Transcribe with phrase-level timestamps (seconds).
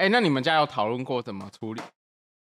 [0.00, 1.82] 哎、欸，那你们家有讨论过怎么处理？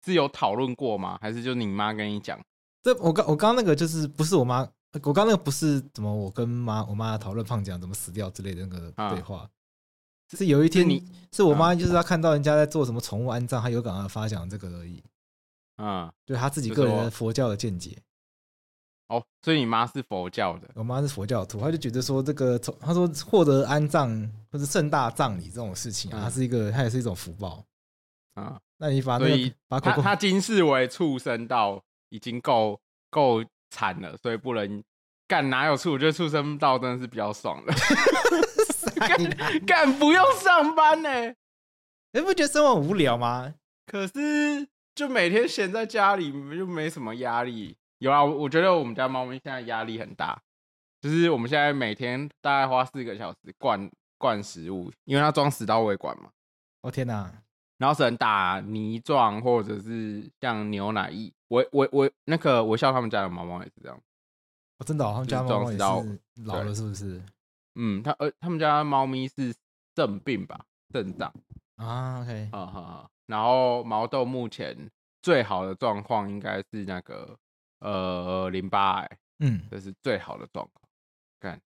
[0.04, 1.18] 是有讨论过吗？
[1.22, 2.38] 还是就你妈跟你讲？
[2.82, 4.68] 这我刚我刚刚那个就是不是我妈，
[5.04, 9.38] 我刚那个不是怎么我跟妈我妈讨论胖讲怎么死掉之类的那个对话。
[9.38, 9.50] 啊、
[10.36, 15.02] 是有一天你是我妈就是她看到人家在做什么宠物安葬，她有感而发讲这个而已。
[15.76, 17.96] 啊，对她自己个人的佛教的见解。
[19.08, 24.08] 哦，所以你妈是佛教的，我妈是佛教徒，她就觉得说这个，她说获得安葬
[24.50, 27.64] 或者盛大葬礼这种事情啊，它是一个，它也是一种福报
[28.34, 28.58] 啊。
[28.78, 34.82] 那你把那个把狗狗，他今世为畜生道已经够够惨了，所以不能
[35.28, 35.92] 干哪有畜？
[35.92, 37.72] 我觉得畜生道真的是比较爽的，
[38.98, 41.36] 干 干不用上班呢、欸，
[42.12, 43.54] 你不觉得生活无聊吗？
[43.86, 47.76] 可是就每天闲在家里，就没什么压力。
[47.98, 50.38] 有啊，我觉得我们家猫咪现在压力很大，
[51.00, 56.30] 就是我们现在每天大概花四个小时灌灌食物，因为它装食道胃管嘛。
[56.82, 57.32] 哦天哪！
[57.78, 61.32] 然后只能打泥状，或者是像牛奶液。
[61.48, 63.98] 我我我那个我笑他们家的猫猫也是这样。
[64.78, 65.84] 哦真的、哦，他们家猫猫也是
[66.44, 67.22] 老了是不是？
[67.76, 69.54] 嗯，他呃他们家猫咪是
[69.94, 71.32] 肾病吧，肾脏
[71.76, 72.20] 啊。
[72.20, 73.10] OK，好好好。
[73.26, 74.76] 然后毛豆目前
[75.22, 77.38] 最好的状况应该是那个。
[77.86, 80.88] 呃，淋巴癌，嗯，这是最好的状况。
[81.38, 81.60] 看，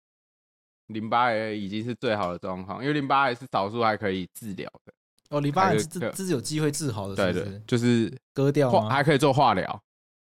[0.87, 4.91] 淋巴癌已经是最好的状况，因为淋巴癌是少数还可以治疗的。
[5.29, 9.83] 哦，淋巴癌是这是有机会治好的是是，对对，就是割掉，还可以做化疗。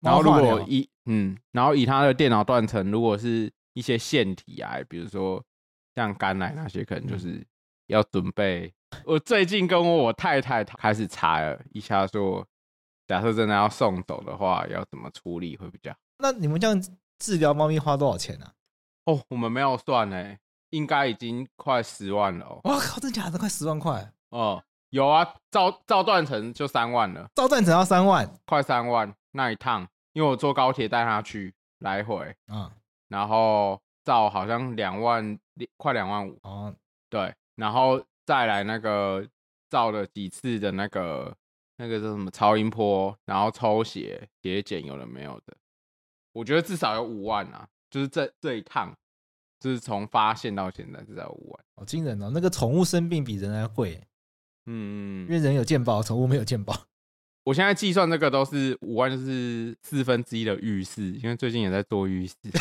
[0.02, 5.44] 然后如果以嗯，然后以他的电脑断层，如果是一些腺体癌，比如说
[5.94, 7.45] 像肝癌那些，可能就是
[7.86, 8.73] 要准备。
[8.89, 12.44] 嗯、我最近跟我太太开始查了一下，说。
[13.08, 15.97] 假设真的要送走的话，要怎么处理会比较好？
[16.17, 16.80] 那你们这样
[17.17, 18.52] 治疗猫咪花多少钱呢、啊？
[19.05, 20.36] 哦，我们没有算呢，
[20.72, 22.59] 应该已经快十万了哦。
[22.66, 24.11] 哇靠，真假的快十万块？
[24.30, 32.69] 哦，有啊，照照断层就三万了，照断层要三万，快三万那一趟，因为我坐高铁带他去来回，嗯，
[33.08, 35.39] 然后照好像两万，
[35.77, 36.76] 快两万五哦，
[37.09, 39.26] 对，然后再来那个
[39.70, 41.33] 照了几次的那个。
[41.80, 45.55] 那个叫什么超音波，然后抽血、血检，有的没有的，
[46.33, 47.67] 我觉得至少有五万啊！
[47.92, 48.92] 就是这这一趟，
[49.60, 52.32] 就是从发现到现在至少有五万，好惊人哦！
[52.33, 54.02] 那个宠物生病比人还贵，
[54.65, 56.76] 嗯，因为人有健保，宠物没有健保。
[57.45, 62.33] 我现在计算这个都是五万，就是四分之一的浴室，因为最近也在做浴室。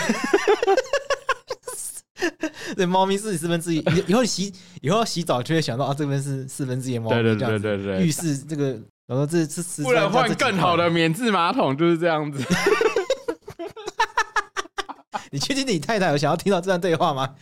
[2.76, 4.52] 对，猫咪是四分之一，以后洗
[4.82, 8.78] 以后要洗澡就会想到啊，这边是四分之一的猫咪，对对对对对，浴室这个。
[9.06, 12.44] 然后这这不能换更好的免治马桶，就是这样子。
[15.32, 17.34] 你确定你太太有想要听到这段对话吗？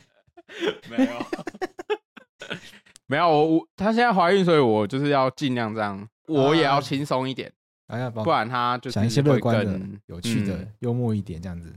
[0.90, 1.12] 没有，
[3.06, 3.28] 没有。
[3.28, 7.52] 我我她现在怀孕，所以我就是要尽量这样，我也要轻松一点。
[7.88, 11.74] 哎呀，不然她就是想一些乐观的、有趣的、幽默一点这样子。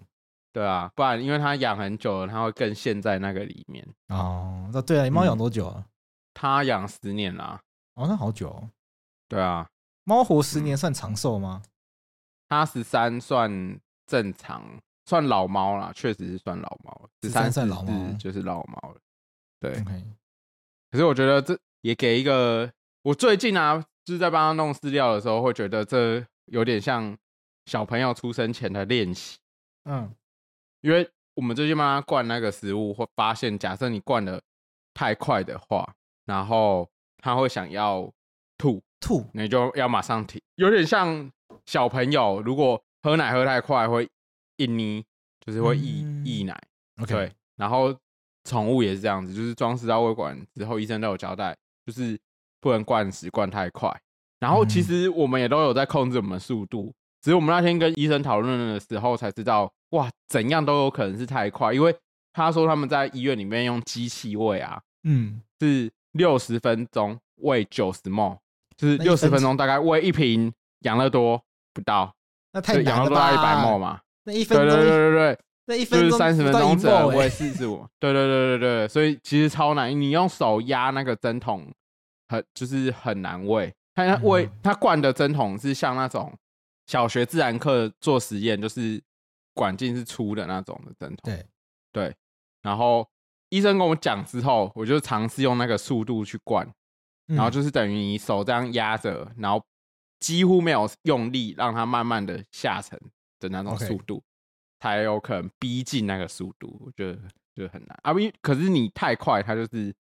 [0.53, 3.85] 对啊，不然因为她养很久了，她会更陷在那个里面。
[4.09, 5.85] 哦，那对啊，你猫养多久啊？
[6.33, 7.59] 她养十年啦。
[7.95, 8.67] 哦，那好久。
[9.27, 9.67] 对啊。
[10.07, 11.61] 猫活十年算长寿吗？
[12.47, 14.63] 它十三算正常，
[15.05, 17.09] 算老猫啦，确实是算老猫。
[17.21, 19.01] 十三算老猫，就是老猫了。
[19.59, 19.73] 对。
[19.73, 20.03] Okay.
[20.89, 27.17] 可是我觉得这也给一个，我最近啊，就是在帮他弄饲料的时候，会觉得这有点像
[27.65, 29.37] 小朋友出生前的练习。
[29.83, 30.15] 嗯，
[30.79, 34.41] 因为我们最近帮他灌那个食物，会发现，假设你灌的
[34.93, 38.09] 太快的话，然后他会想要
[38.57, 38.81] 吐。
[38.99, 41.31] 吐，你就要马上停，有点像
[41.65, 44.07] 小朋友，如果喝奶喝太快会
[44.57, 45.03] 咽妮，
[45.45, 46.59] 就是会溢溢奶。
[47.01, 47.95] OK，对，然后
[48.43, 52.17] 宠物也是这样子，就是装食道胃管之后，医生都有交代，就是
[52.59, 53.89] 不能灌食灌太快。
[54.39, 61.95] 然后其实我们也都有在控制我们的速度，只是我们那天跟医生讨论的时候才知道，哇，怎样都有可能是太快，因为
[62.33, 68.37] 他说他们在医院里面用机器喂啊，嗯，是六十分钟喂九十 ml。
[68.77, 71.43] 就是六十分钟，大概喂一瓶养乐多
[71.73, 72.15] 不到，
[72.53, 73.99] 那太养乐多大概一百 ml 嘛。
[74.23, 77.85] 那一分钟，对对对对对，那一分钟就是三十分钟只能喂四十五。
[77.99, 81.65] 对对对对对，所以其实超难，你用手压那个针筒，
[82.27, 83.73] 很就是很难喂。
[83.95, 86.31] 他喂他灌的针筒是像那种
[86.85, 89.01] 小学自然课做实验，就是
[89.55, 91.33] 管径是粗的那种的针筒。
[91.33, 91.45] 对
[91.91, 92.15] 对，
[92.61, 93.09] 然后
[93.49, 96.69] 医生跟我讲之后，我就尝试用那个速度去灌。
[97.27, 99.63] 然后就是等于你手这样压着，然后
[100.19, 102.99] 几乎没有用力，让它慢慢的下沉
[103.39, 104.23] 的那种速度，
[104.79, 106.81] 才有可能逼近那个速度。
[106.85, 107.19] 我觉得
[107.55, 108.13] 就很难啊！
[108.13, 109.93] 不，可是你太快，它就是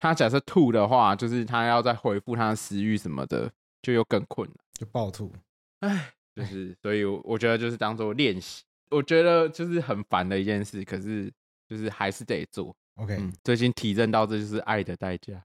[0.00, 3.50] 他假设吐的话，就是他要再恢复他的食欲什么的，
[3.80, 5.32] 就又更困难，就暴吐。
[5.80, 11.32] 哎，就是，所以我觉得就是当做练习，我觉得就是很烦的一件事，可是
[11.68, 12.74] 就是还是得做。
[12.96, 15.44] OK，嗯，最近体认到这就是爱的代价。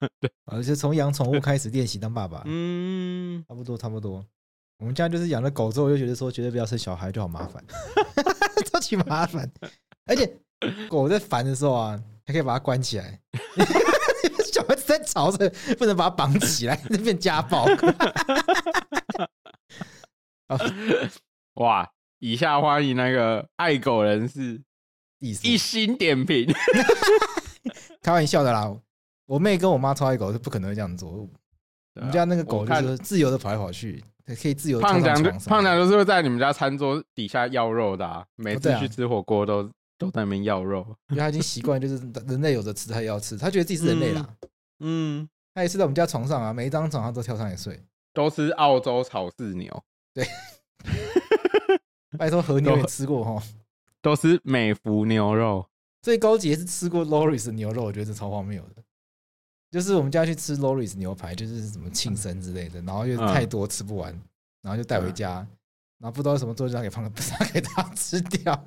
[0.20, 4.24] 对，而且从养宠物开始练习当爸爸，嗯，差不多差不多。
[4.78, 7.64] 我们家就是养了狗之后，就觉得说绝对不要生小孩，就好麻烦，
[8.70, 9.50] 超级麻烦。
[10.04, 10.30] 而且
[10.88, 13.20] 狗在烦的时候啊，还可以把它关起来。
[14.52, 17.66] 小孩子在吵着，不能把它绑起来，那变家暴。
[21.54, 21.90] 哇！
[22.18, 24.62] 以下欢迎那个爱狗人士
[25.18, 26.50] 一心点评。
[28.00, 28.74] 开玩笑的啦。
[29.26, 31.10] 我妹跟我妈超爱狗，是不可能会这样做。
[31.94, 34.02] 我们家那个狗就是自由的跑来跑去，
[34.40, 34.80] 可以自由。
[34.80, 41.96] 胖娘，胖娘就是会在你们家餐桌底下要肉的，每次去吃火锅都都在那边要肉，因为他已经习惯，就是
[42.26, 44.28] 人类有的吃，他也要吃，他觉得自己是人类啦。
[44.80, 47.82] 嗯，他也是在我们家床上啊，每一张床上都跳上来睡。
[48.12, 49.82] 都吃澳洲草饲牛，
[50.14, 50.26] 对。
[52.16, 53.42] 拜托和牛也吃过哈，
[54.00, 55.66] 都是美孚牛肉，
[56.00, 58.82] 最高级是吃过 Loris 牛肉，我觉得是超荒谬的。
[59.70, 64.12] 就是我们家去吃 Loris 牛排，就是什么庆生之类的，然后又太多吃不完，
[64.62, 65.46] 然后就带回家，
[65.98, 68.66] 然后不知道什么做，就拿给放了不杀给他 吃掉，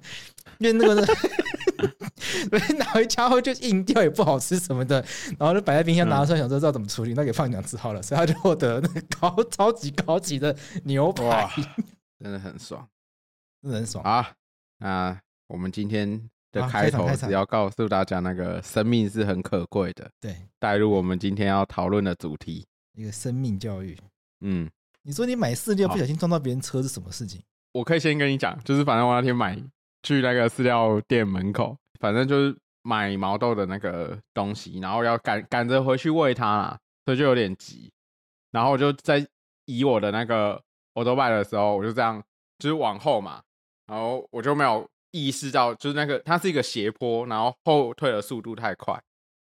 [0.59, 5.03] 因为那个是 拿回家后就硬掉也不好吃什么的，
[5.37, 11.49] 然后就摆在冰箱拿出来，想说知道怎么处理，那给放两次好了，所以他就获得那个高超级高级的牛排，
[12.21, 12.87] 真的很爽，
[13.61, 14.33] 真的很爽啊！
[14.79, 16.29] 啊，我们今天。
[16.51, 20.09] 的开头只要告诉大家，那个生命是很可贵的。
[20.19, 23.97] 对，带入我们今天要讨论的主题，一个生命教育。
[24.41, 24.69] 嗯，
[25.03, 27.41] 你说你买饲料不小心撞到别人车是什么事情？
[27.73, 29.55] 我可以先跟你讲，就是反正我那天买
[30.03, 37.91] 去那个饲料店门口，反正就是买毛豆的那个东西，然后要赶赶着回去喂它啦，所以就有点急。
[38.51, 39.25] 然后我就在
[39.65, 40.59] 移我的那个
[40.93, 42.23] 欧兜拜的时候，我就这样
[42.57, 43.41] 就是往后嘛，
[43.85, 44.89] 然后我就没有。
[45.11, 49.01] 意识到就是那个，它是一个斜坡，然后后退的速度太快，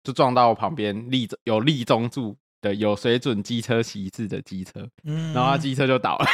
[0.03, 6.27] 就撞到旁边立有立中柱的有水准机车骑士的机车，嗯，然后他机车就倒了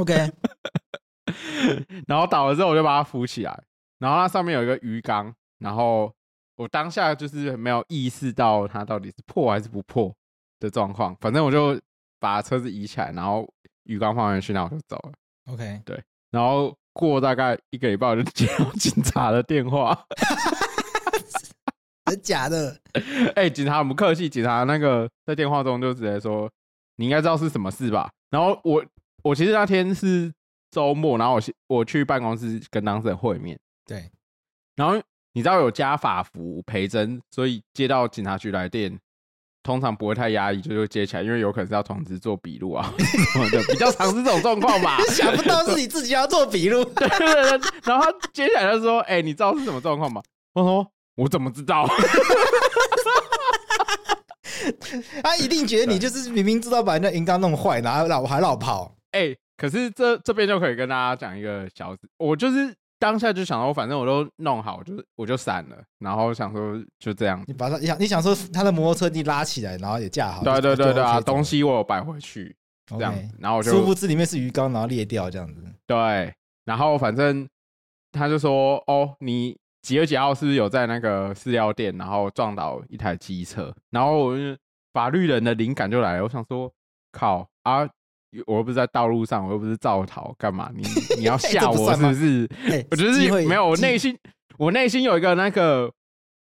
[0.00, 0.32] ，OK，
[2.06, 3.62] 然后倒了之后我就把它扶起来，
[3.98, 6.12] 然后它上面有一个鱼缸，然后
[6.56, 10.14] 我当下就是没有意识到它到底是破还是不破
[10.58, 11.80] 的状况，反正我就
[12.18, 13.46] 把车子移起来，然后
[13.84, 15.12] 鱼缸放回去，然后我就走了
[15.52, 16.76] ，OK，对，然后。
[16.92, 20.06] 过大概一个礼拜，我就接到警察的电话，
[22.06, 22.76] 真假的？
[23.36, 26.50] 哎、欸，警察很不客气，警察那个在电话中就直接说
[26.96, 28.84] ：“你应该知道是什么事吧？”然后我
[29.22, 30.32] 我其实那天是
[30.70, 34.10] 周末，然后我我去办公室跟当事人会面，对。
[34.76, 35.00] 然后
[35.32, 38.98] 你知道有加法服陪诊，所以接到警察局来电。
[39.70, 42.92] 通常不会太压抑，就会接起来，因为有可能是要同时做笔录啊，
[43.70, 44.98] 比较常是这种状况吧。
[45.14, 47.70] 想不到是你自己要做笔录， 对对对。
[47.84, 50.20] 然后他接下来就说：“哎、欸，你知道是什么状况吗？”
[50.54, 50.84] 我说
[51.14, 51.88] ：“我怎么知道？”
[55.22, 58.96] 他一定觉得你就是明明知道把人家鱼缸弄坏，然后老还老跑。
[59.12, 62.74] 哎、欸，可是这这边就可以跟大家讲一个小事，我就是。
[63.00, 65.76] 当下就想说，反正我都弄好，就我就闪了。
[65.98, 70.44] 然后想说就这样，你把他你想你想说他的摩托车你拉起来，然后也架好。
[70.44, 72.54] 对对对对啊，东西我有摆回去，
[72.86, 73.14] 这样。
[73.38, 75.64] 然后我就殊不知里面是鱼缸，然后裂掉这样子。
[75.86, 76.32] 对，
[76.66, 77.48] 然后反正
[78.12, 84.54] 他就说：“哦，你几月几号是不是有在那个饲料店，然后撞倒一台机车？”然后我就
[84.92, 86.70] 法律人的灵感就来了，我想说
[87.10, 87.88] ：“靠啊！”
[88.46, 90.70] 我又不是在道路上，我又不是造逃，干嘛？
[90.74, 90.82] 你
[91.18, 92.48] 你要吓我是不是？
[92.68, 94.16] 欸、我觉得是没有，我内心
[94.58, 95.92] 我内心有一个那个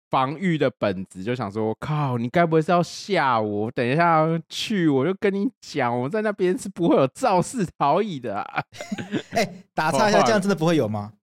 [0.10, 3.70] 防御的本质，就想说，靠，你该不会是要吓我？
[3.72, 8.63] 等一下去，我就跟你讲，我在那边是不会有肇事逃逸的、啊。
[9.32, 11.13] 哎、欸，打岔一下，这样真的不会有吗？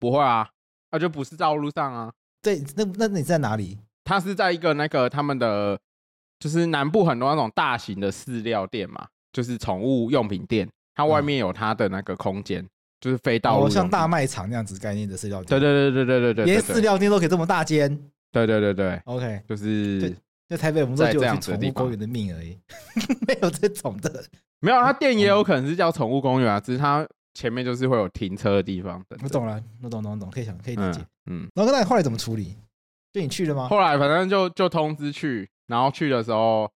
[0.00, 0.48] 不会啊，
[0.90, 2.12] 那、啊、就不是道路上啊。
[2.40, 3.78] 对，那那你在哪里？
[4.04, 5.78] 他是在一个那个他们的，
[6.38, 9.06] 就是南部很多那种大型的饲料店嘛。
[9.32, 12.68] 就是宠物用品店，它外面有它的那个空间，嗯、
[13.00, 15.48] 就是非道路、哦，像大卖场那样子概念的饲料店。
[15.48, 17.88] 对对对对对对对，连饲料店都可以这么大间。
[18.30, 20.14] 对对对对，OK，就是
[20.48, 22.58] 在台北，我们都就去宠物公园的命而已，
[23.26, 24.24] 没有这种的。
[24.60, 29.02] 没有，它店也有可能是叫宠物公园啊，只是它前面就是会有停车的地方。
[29.22, 31.00] 我懂了，我懂懂懂，可以想可以理解。
[31.26, 32.56] 嗯，嗯然后那你后来怎么处理？
[33.12, 33.68] 就你去了吗？
[33.68, 36.70] 后来反正就就通知去，然后去的时候，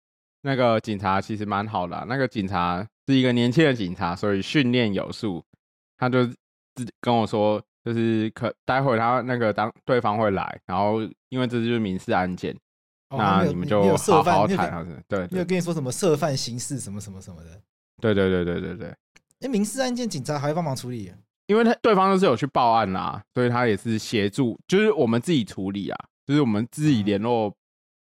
[0.41, 2.87] 那个警察其实蛮好的、啊，那个警察。
[3.07, 5.43] 是一个年轻的警察，所以训练有素。
[5.97, 6.19] 他就
[7.01, 12.55] 跟我说，就是可待会他那个当对方会来，然后因为这就是民事案件，
[13.09, 14.85] 那你们就好好谈。
[15.07, 17.59] 对，没有跟你说什么涉犯刑事什么什么什么的。
[17.99, 18.95] 对对对对对对。
[19.39, 21.11] 哎，民事案件警察还会帮忙处理，
[21.47, 27.51] 因为他对方都是有去报案啦，所以他也是协助，就是我们自己处理啊，就是我们自己联络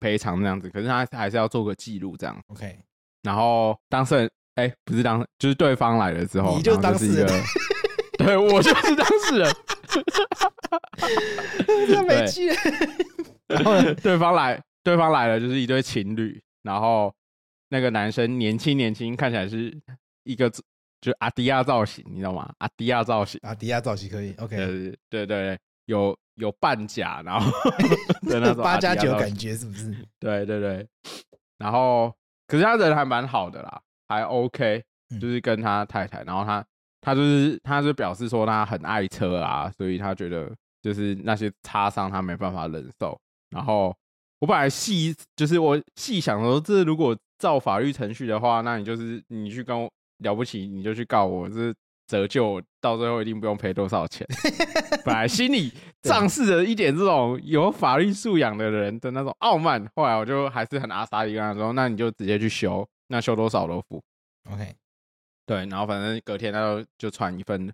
[0.03, 0.69] 赔偿这样子。
[0.69, 2.37] 可是他还是要做个记录这样。
[2.49, 2.77] OK。
[3.23, 7.29] 然后当事人，哎，不是当，就是对方来了之后，你就当事人。
[8.19, 9.55] 对，我就是当事人。
[11.95, 12.49] 他没去。
[13.47, 16.43] 然后对方来，对方来了，就是一对情侣。
[16.63, 17.15] 然后
[17.69, 19.73] 那个男生年轻年轻，看起来是
[20.25, 20.51] 一个
[21.01, 22.53] 就阿迪亚造型，你知道吗？
[22.59, 24.35] 阿迪亚造型，阿迪亚造型可以。
[24.39, 27.51] OK，对对对，有有半甲，然后
[28.29, 29.91] 的那种八加九感觉是不是？
[30.19, 30.87] 对对对。
[31.59, 32.15] 然后，
[32.47, 34.83] 可是他人还蛮好的啦，还 OK，
[35.21, 36.65] 就是跟他太太，然后他。
[37.05, 40.49] 他就是，他就表示说他很爱车啊，所以他觉得
[40.81, 43.21] 就是那些擦伤他没办法忍受。
[43.51, 43.93] 然后
[44.39, 51.75] 我本来细就是我细想说，这如果照法律程序的话，那你就是你去跟我了不起，你就去告我，这
[52.13, 54.27] 折旧到最后一定不用赔多少钱。
[55.03, 64.03] 本来心里 仗势着一点这种有法律素养的人的那种傲慢，后来我就还是很阿莎力跟他说，那你就直接去修，那修多少都付。
[64.51, 64.75] OK。
[65.47, 67.73] 对，然后反正隔天他就就传一份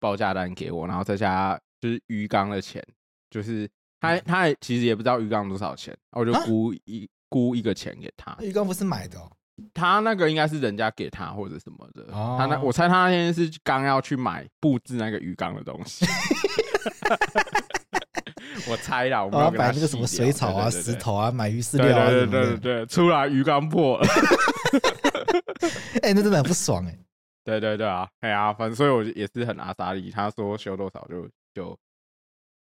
[0.00, 2.84] 报价单给我，然后再加就是鱼缸的钱，
[3.30, 8.36] 就是他他也其实也不知道鱼缸多少钱，我就估一估一个钱给他。
[8.40, 9.30] 鱼缸不是买的哦，
[9.74, 12.02] 他那个应该是人家给他或者什么的。
[12.12, 16.06] 哦，他那我猜他那天是刚要去买布置那个鱼缸的东西。
[18.68, 24.06] 我猜啦，我们要买那个什么水草啊、石头啊，买鱼饲料啊，对对对对，出来鱼缸破了。
[26.02, 26.98] 哎、欸，那真的很不爽哎、欸！
[27.44, 31.76] 对对对啊，哎呀、啊，反正所以我也是很阿莎力，他说修多少就就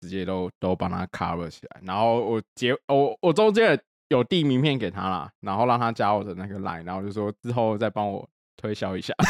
[0.02, 1.82] 直接都都帮他 cover 起来。
[1.84, 9.14] 然后我结我我中间有递名片给他啦，然后让他加我的那个 line，然后就说之后再帮我推销一下。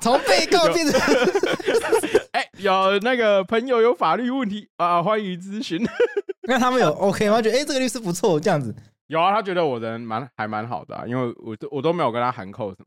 [0.00, 1.00] 从被告变成
[2.32, 5.82] 哎，有那个朋友有法律问题啊，欢迎咨询。
[6.46, 7.40] 那他们有 OK 吗？
[7.40, 8.74] 觉得哎，这个律师不错，这样子。
[9.06, 12.86] 有啊，他觉得我人蛮还蛮好的、啊，因为我都我都没有跟他喊扣什么。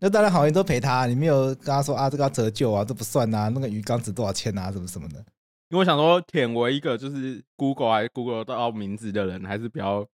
[0.00, 5.24] 那当然好，你都陪他，你没有跟他说啊，这个要折旧啊，这不算啊，那个鱼缸值多少钱啊，什么什么的。
[5.70, 10.06] 因为我想说，舔为一个就是 Google 还 Google 到名字的人，还是不要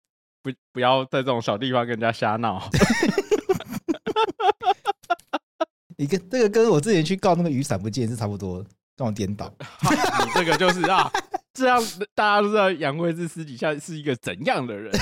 [0.42, 2.68] 不不要在这种小地方跟人家瞎闹。
[5.98, 8.66] 你跟这个跟我之前去告那个雨伞不见是差不多，
[8.98, 9.54] 跟我颠倒。
[9.60, 11.12] 你这个就是啊。
[11.54, 11.80] 这样
[12.16, 14.92] 大家都知道杨贵志私底下是一个怎样的人。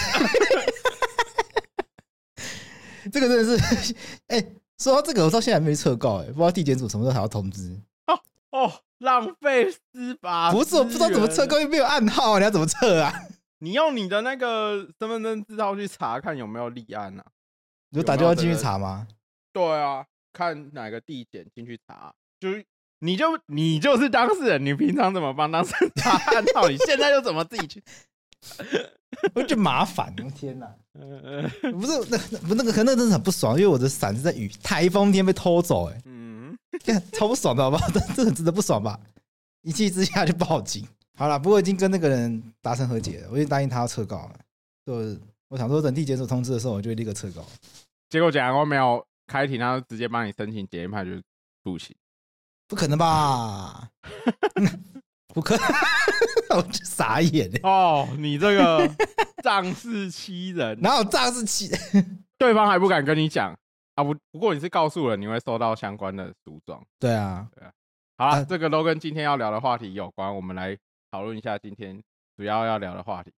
[3.10, 3.96] 这个真的是，
[4.27, 7.79] 哎、欸，说到这个，我到现在还没撤告，哎，不知道地检署什么时候还要通知。
[8.08, 8.20] 哦
[8.51, 8.70] 哦，
[9.01, 10.51] 浪费司法。
[10.51, 13.13] 不是，我不知道怎么撤告，又没有暗号，啊你要怎么测啊？
[13.60, 17.25] 你用你的那个身份证字号去查看有没有立案啊？
[17.89, 19.08] 你就打电话进去查吗？
[19.51, 22.65] 对啊，看哪个地点进去查，就是。
[23.03, 26.67] 你就你就是当事人，你平常怎么帮当事人查案号？
[26.70, 27.84] 你现在又怎么自己去？
[29.34, 30.67] 我觉得麻烦，我天哪！
[31.74, 32.17] 不是那
[32.48, 36.21] 不那个，可能那真的很不爽，因为我的伞是在雨台风天被偷走，哎，嗯，
[37.13, 37.90] 超不爽的好不好？
[37.90, 39.00] 这这很值得不爽吧？
[39.62, 40.88] 一气之下就报警。
[41.18, 44.40] 好了，不过已经跟那个人达成和解了，我已经答应他要撤告了。
[44.86, 47.46] 就我想说，等地检署通知的时候，我就会立刻撤告。
[48.10, 51.22] 结果检察官没有开庭，他就直接帮你申请检验派就是
[51.62, 51.96] 不行。
[52.68, 53.90] 不可能吧？
[55.34, 58.08] 不可能，我就傻眼哦！
[58.18, 58.90] 你这个
[59.44, 62.24] 仗势欺人，哪有仗势欺人？
[62.38, 63.56] 对方还不敢跟你讲
[64.01, 64.03] 啊！
[64.03, 66.84] 不，不过你是告诉了，你会收到相关的诉状。
[67.00, 67.72] 对啊，对啊。
[68.17, 70.77] 好了，啊、这个都跟今天要聊的话题有关，我们来
[71.12, 72.01] 讨论一下今天
[72.36, 73.31] 主要要聊的话题。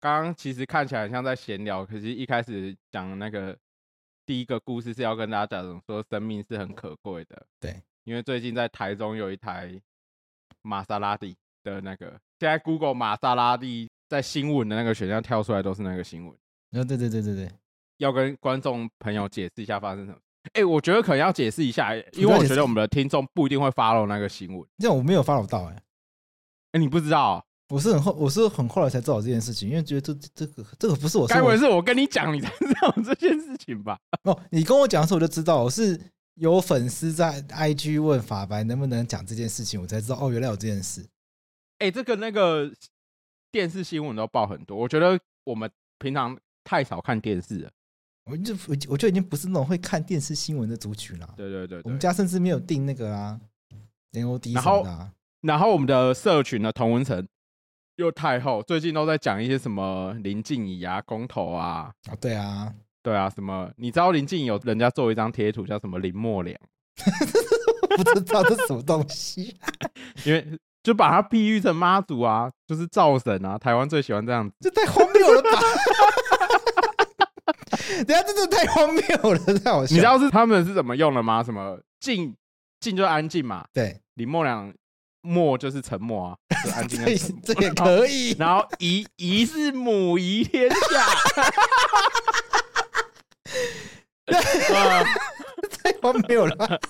[0.00, 3.56] 刚刚其实看起来像在闲聊，可是一开始讲那个
[4.26, 7.46] 第一个故事是要跟大家讲说，生命是很可贵的。
[7.60, 7.80] 对。
[8.04, 9.80] 因为最近在台中有一台
[10.60, 16.36] 玛莎拉蒂的那个，现在 Google 玛莎拉蒂在新闻的那个选项跳出来都是那个新闻。
[16.72, 17.50] 啊，对对对对对，
[17.98, 20.18] 要跟观众朋友解释一下发生什么。
[20.48, 24.66] 哎、欸，我觉得可能要解释一下，因为我觉得我们的听众不一定会 follow 那个新闻。
[24.78, 25.82] 这样我没有 follow 到、欸，哎，
[26.72, 27.44] 哎，你不知道、喔？
[27.68, 33.98] 我是很后，我是很后来才知道这件事情，因为觉得这这个这个不是我，该不会是我跟你讲你才知道这件事情吧？
[34.24, 36.00] 哦，你跟我讲的时候我就知道，我是。
[36.36, 41.00] 有粉丝在 IG 问法白能不能讲这件事情，我才知道哦，原来有这件事。
[41.78, 42.68] 哎、欸，这个那个
[43.52, 45.70] 电视新闻都报很多，我觉得我们
[46.00, 47.70] 平常太少看电视了。
[48.24, 51.28] 我就我我就已经不是那种会看电视新闻的族群了。
[51.36, 53.38] 对对对，对，我们家甚至没有订那个啊
[54.12, 54.86] ，NOD 然后
[55.42, 57.26] 然后我们的社群的同文层
[57.96, 61.92] 又太后，最近都在讲一些什么林静怡啊、公投啊。
[62.08, 63.70] 啊，对啊，对啊，什么？
[63.76, 66.58] 你知道林静怡有人家做一张贴图叫什么林默良？
[67.96, 69.54] 不知道这是什么东西，
[70.24, 75.50] 因为就把它比喻成妈祖啊，就是灶神啊，台湾最喜欢这样子，这太荒谬了吧！
[78.06, 79.02] 等下，这真的太荒谬
[79.34, 79.94] 了， 太好笑。
[79.94, 81.42] 你知道是他们是怎么用的吗？
[81.42, 82.34] 什么静
[82.80, 84.72] 静就安静嘛，对，李默良
[85.22, 87.40] 默就是沉默啊， 就安静。
[87.42, 88.36] 这也可以。
[88.38, 91.06] 然后仪仪是母仪天下，
[95.82, 96.80] 太荒谬了。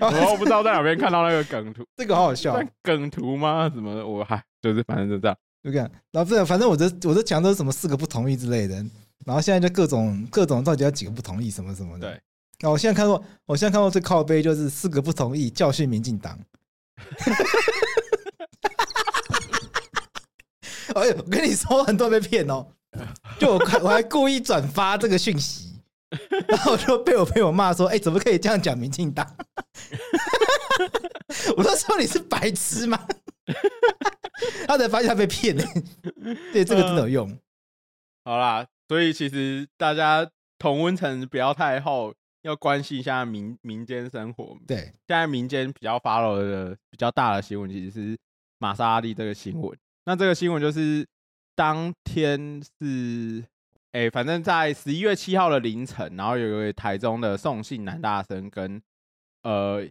[0.00, 2.60] 我不知道在哪边看到那个梗图，这个好好笑。
[2.82, 3.70] 梗图吗？
[3.72, 4.04] 什么？
[4.04, 5.36] 我还就是反正就这样。
[5.62, 8.74] 就这样，然后这样，反正我这我这讲的是什么四个不同意之类的，
[9.24, 12.10] 然后现在就各种各种到底要几个不同意什么什么的。
[12.10, 12.20] 对，
[12.60, 16.38] 那我现在看过，我现在看过最靠背就是四个不同意教训民进党。
[20.94, 22.66] 哎呦，我跟你说，很多人被骗哦。
[23.40, 25.80] 就我我还故意转发这个讯息，
[26.46, 29.26] 然后就被我朋友骂说：“哎，怎么可以这样讲民进党？”
[31.56, 33.00] 我都说你是白痴吗？
[34.66, 35.62] 他才发现他被骗了，
[36.52, 37.30] 对，这个真的有用。
[38.24, 44.56] 呃、好啦，所以其实大家同温层不要太厚，要关心一下民民间生活。
[44.66, 48.18] 对，现在民间比较 follow 的比较大的新闻，其实是
[48.58, 49.76] 玛莎拉蒂这个新闻。
[50.04, 51.06] 那这个新闻就是
[51.54, 53.44] 当天是，
[53.92, 58.80] 哎、欸，反正在十一月七号的凌晨，然后有一位台中的送信男大生跟
[59.42, 59.86] 呃。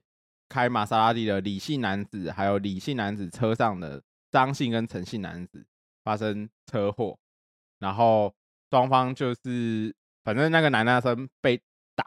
[0.52, 5.66] 开玛莎拉蒂的李姓男子，还有李姓男子车上的张姓跟陈姓男子
[6.04, 7.18] 发生车祸，
[7.80, 8.36] 然后
[8.70, 11.58] 双方就是反正那个男大生被
[11.96, 12.06] 打，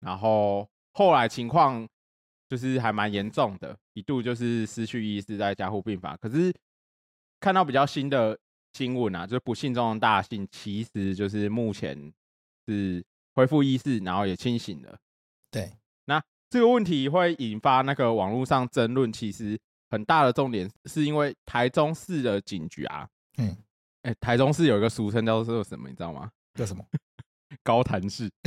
[0.00, 1.86] 然后后来情况
[2.48, 6.16] 就是还蛮严重的，一度就是失去意识在加护病房。
[6.22, 6.50] 可是
[7.38, 8.38] 看到比较新的
[8.72, 12.10] 新闻啊，就是不幸中的大幸，其实就是目前
[12.66, 13.04] 是
[13.34, 14.98] 恢复意识，然后也清醒了。
[15.50, 15.70] 对。
[16.52, 23.56] 这个问题会引发那个网络上争论，其实很大的重点是因为台中市的警局啊，嗯，
[24.02, 26.30] 哎，台中市有一个俗称叫做什么，你知道吗？
[26.54, 26.84] 叫什么？
[27.64, 28.30] 高潭市。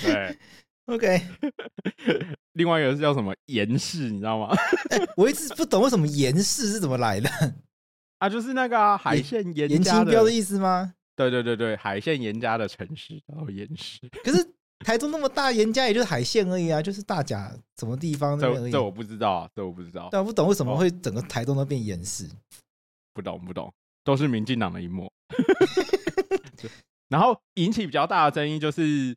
[0.00, 0.38] 对
[0.86, 1.26] ，OK。
[2.54, 4.54] 另外一个是叫什么盐市，你知道吗？
[5.16, 7.28] 我一直不懂为什么盐市是怎么来的
[8.18, 8.28] 啊？
[8.30, 10.94] 就是那个、啊、海线盐盐青标的意思吗？
[11.16, 13.98] 对对对对，海鲜盐家的城市，然后盐市。
[14.22, 14.54] 可是。
[14.86, 18.70] 台中那么大，盐家也就是海线而已啊，就是大甲什么地方那边而已。
[18.70, 20.08] 这我不知道啊，这我不知道。
[20.12, 22.28] 但我不懂为什么会整个台中都变盐市，
[23.12, 23.72] 不懂不懂，
[24.04, 25.10] 都是民进党的一幕。
[27.10, 29.16] 然后引起比较大的争议就是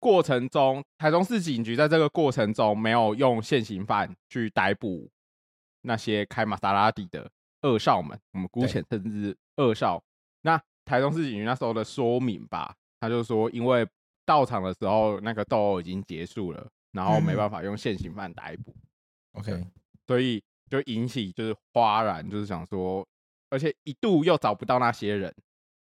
[0.00, 5.10] 过程中，台中市警局在这个过程中没有用现行犯去逮捕
[5.82, 10.02] 那些开玛莎拉蒂的二少们，我们姑且称之二少。
[10.40, 13.86] 那台中市警局那时候的说明吧，他就说因为。
[14.24, 18.74] 到场的时候，那个斗殴已经结束了，然后没办法用现行犯逮捕。
[19.32, 19.66] OK，
[20.06, 23.06] 所以就引起就是哗然，就是想说，
[23.50, 25.34] 而且一度又找不到那些人，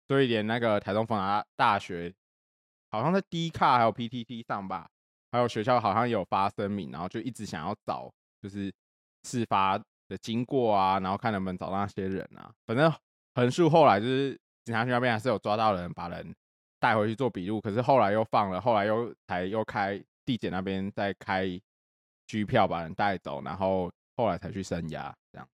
[0.09, 2.12] 所以连那个台中逢甲大学
[2.90, 4.88] 好像在 D 卡还有 PTT 上吧，
[5.31, 8.73] 还有学校好像有发声明，然后就一直想要找就是
[9.25, 12.53] 事发的经过啊，然后看能不能找到那些人啊。
[12.66, 12.92] 反正
[13.35, 16.35] 横竖后来就是警察局那边还是有抓到人，把人。
[16.85, 21.49] 带回去做笔录，可是后来又放了，后来又才又开地检那边再开
[22.27, 25.49] 拘票把人带走，然后后来才去声押这样。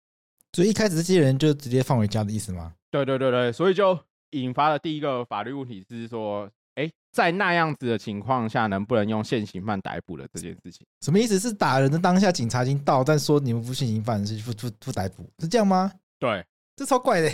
[0.55, 2.73] 所以一开始这些人就直接放回家的意思吗？
[2.91, 3.99] 对对对对，所以就
[4.31, 10.87] 引发了第一个法律问题是说，哎，在那样子的情况下，能不能用现行犯逮捕的这件事情？
[11.03, 11.38] 什么意思？
[11.38, 15.93] 是打人的当下，警察已经到，但说你们不现行犯，是不不不逮捕，是这样吗？
[16.19, 16.43] 对，
[16.75, 17.31] 这超怪的。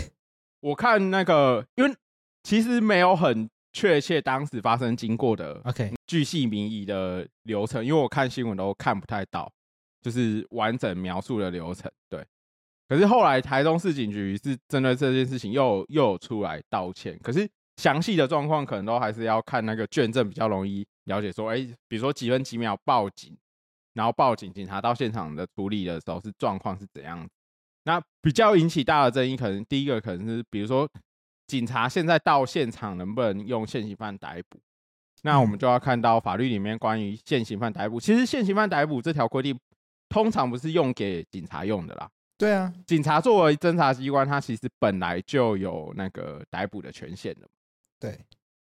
[0.59, 1.95] 我看那个，因为
[2.43, 3.49] 其实没有很。
[3.75, 9.51] 确切当时发生经过的，OK，巨细靡遗的流程，因为我看新闻都看不太到，
[10.01, 11.91] 就是完整描述的流程。
[12.09, 12.25] 对，
[12.87, 21.29] 可是后来台中市警局是针对这件事情又又有出来道歉，可是详细的状况可能都还是要看那个卷证比较容易了解。
[21.29, 21.57] 说，哎，
[21.89, 23.37] 比如说几分几秒报警，
[23.93, 27.27] 然后报警，警察到现场的处理的时候是状况是怎样？
[27.83, 30.89] 那比较引起大的争议，可能第一个可能是比如说。
[31.47, 34.59] 警察现在到现场能不能用现行犯逮捕？
[35.21, 37.99] 那我们就要看到法律里面关于现行犯逮捕。
[37.99, 39.57] 其实现行犯逮捕这条规定，
[40.09, 42.09] 通常不是用给警察用的啦。
[42.37, 47.47] 对啊，警察作为侦查机关，他其实本来就有那个逮捕的权限的。
[47.99, 48.19] 对，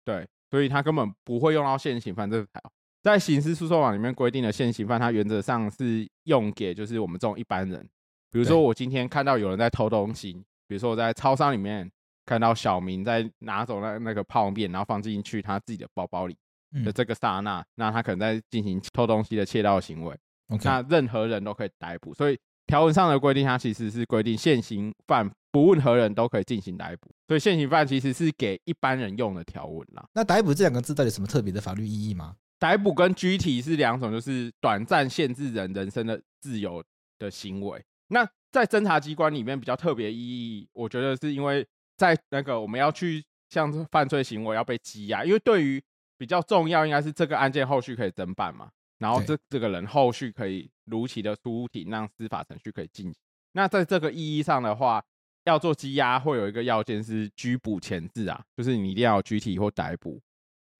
[0.04, 2.62] 对，所以他根本不会用到现行犯这条。
[3.02, 7.80] 在刑事诉讼法里面规定的现行犯，它原则上是用给就是我们这种一般人。
[8.30, 10.32] 比如说，我今天看到有人在偷东西，
[10.66, 11.90] 比如说我在超商里面
[12.26, 16.36] 看到小明在拿走那那个泡面，然后放进去他自己的包包里
[16.84, 20.14] 的这个刹那，那他可能在进行偷东西的窃盗行为。
[20.62, 22.12] 那任何人都可以逮捕。
[22.12, 27.10] 所以条文上的规定，它其实是规定现行犯不问何人都可以进行逮捕。
[27.28, 30.04] 所以现行犯其实是给一般人用的条文啦。
[30.12, 32.36] 那逮捕这两个字到底有什么特别的法律意义吗？
[32.58, 36.82] 逮捕跟拘提是两种，就是短暂限制人人身的自由
[37.18, 37.84] 的行为。
[38.08, 45.82] 那在侦查机关里面比较特别意义，我觉得是因为在那个我们要去像犯罪行为要被羁押，因为对于
[46.16, 53.14] 比较重要应该是这个案件后续可以侦办嘛，然后这这个人后续可以如期的出庭，让司法程序可以进行。
[53.52, 55.04] 那在这个意义上的话，
[55.44, 60.20] 要做羁押会有一个要件是拘捕前置啊，就是你一定要有拘提或逮捕。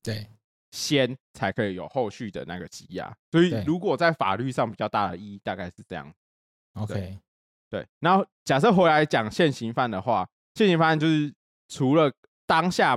[0.02, 0.26] 对。
[0.72, 6.12] 先才可以有后续的那个羁押，所以如果在法律上比较大的意义，大概是这样。
[6.74, 7.18] OK，
[7.70, 7.87] 对。
[8.00, 11.31] 然后假设回来讲现行犯的话，现行犯就是
[11.69, 12.11] 除了
[12.47, 12.97] 当下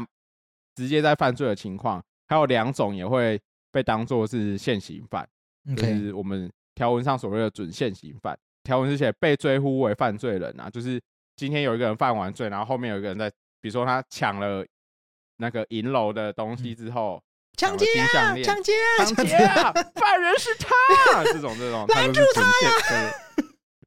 [0.76, 3.38] 直接在犯罪的情况，还有两种也会
[3.70, 5.28] 被当做是现行犯，
[5.76, 8.40] 就是我们条文上所谓的准现行犯。
[8.64, 11.02] 条文是写被追呼为犯罪人啊，就是
[11.36, 14.66] 今天有一个人犯完罪，然后后面有一个人在，比如说他抢了
[15.36, 17.22] 那个银楼的东西之后。
[17.58, 18.34] 抢劫啊！
[18.42, 19.04] 抢劫啊！
[19.04, 19.74] 抢劫啊！
[19.96, 23.14] 犯人是他，这种这种， 拦住他呀！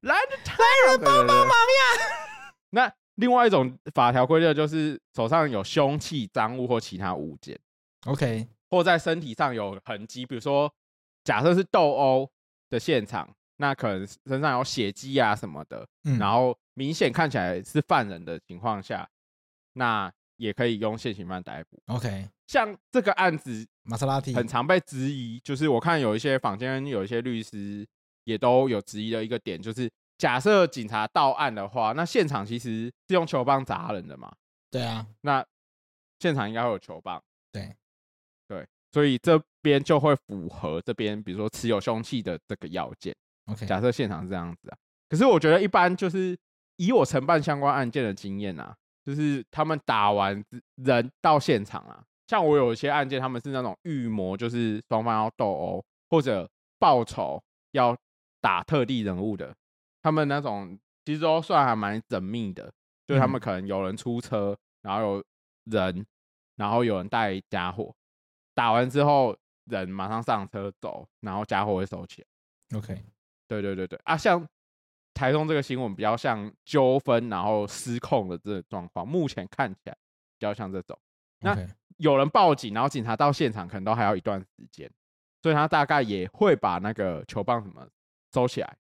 [0.03, 0.57] 拦住他！
[0.61, 2.05] 来人帮帮忙呀！
[2.69, 7.59] 那另外一种法条规定就是手上有凶器、赃物或其他物件
[8.07, 10.73] ，OK，或在身体上有痕迹，比如说
[11.25, 12.31] 假设是斗殴
[12.71, 19.09] 的现场，那可能身上有血迹啊什么的，嗯，然后明显看起来是犯人的情况下，
[19.75, 20.13] 那。
[20.39, 21.81] 也可以用现行犯逮捕。
[21.87, 27.87] OK，像这个案子，玛莎拉蒂很常被质疑，就是我看有一些坊间有一些律师
[28.25, 29.89] 也都有质疑的一个点，就是
[30.23, 34.33] 假设警察到案的话，那现场其实是用球棒砸人的嘛？
[34.71, 35.45] 对啊，那
[36.21, 37.21] 现场应该会有球棒。
[37.51, 37.75] 对，
[38.47, 43.13] 对，所以这边就会符合这边，比如说持有凶器的这个要件。
[43.47, 46.39] OK，假设现场是这样子啊，可是我觉得一般就是
[46.77, 48.73] 以我承办相关案件的经验啊。
[49.05, 50.41] 就是他们打完
[50.77, 57.97] 人到现场啊，像我有一些案件，他们是那种预谋，就是双方要斗殴或者报仇要
[58.41, 59.53] 打特定人物的，
[60.03, 62.73] 他们那种其实都算还蛮缜密的，
[63.07, 65.25] 就是他们可能有人出车，然后有
[65.65, 66.07] 人，
[66.57, 67.95] 然后有人带家伙，
[68.55, 69.37] 打完之后
[69.67, 72.79] 人马上上车走，然后家伙会收起来。
[72.79, 73.05] OK，
[73.49, 74.47] 对对对对啊，像。
[75.15, 80.99] 台中这个新闻比较像纠纷，然后失控的这个状况，目前看起来比较像这种。
[81.41, 81.55] 那
[81.99, 84.91] 有人报警，然后警察到现场可能都还要一段时间，
[85.43, 87.87] 所以他大概也会把那个球棒什么
[88.33, 88.75] 收起来。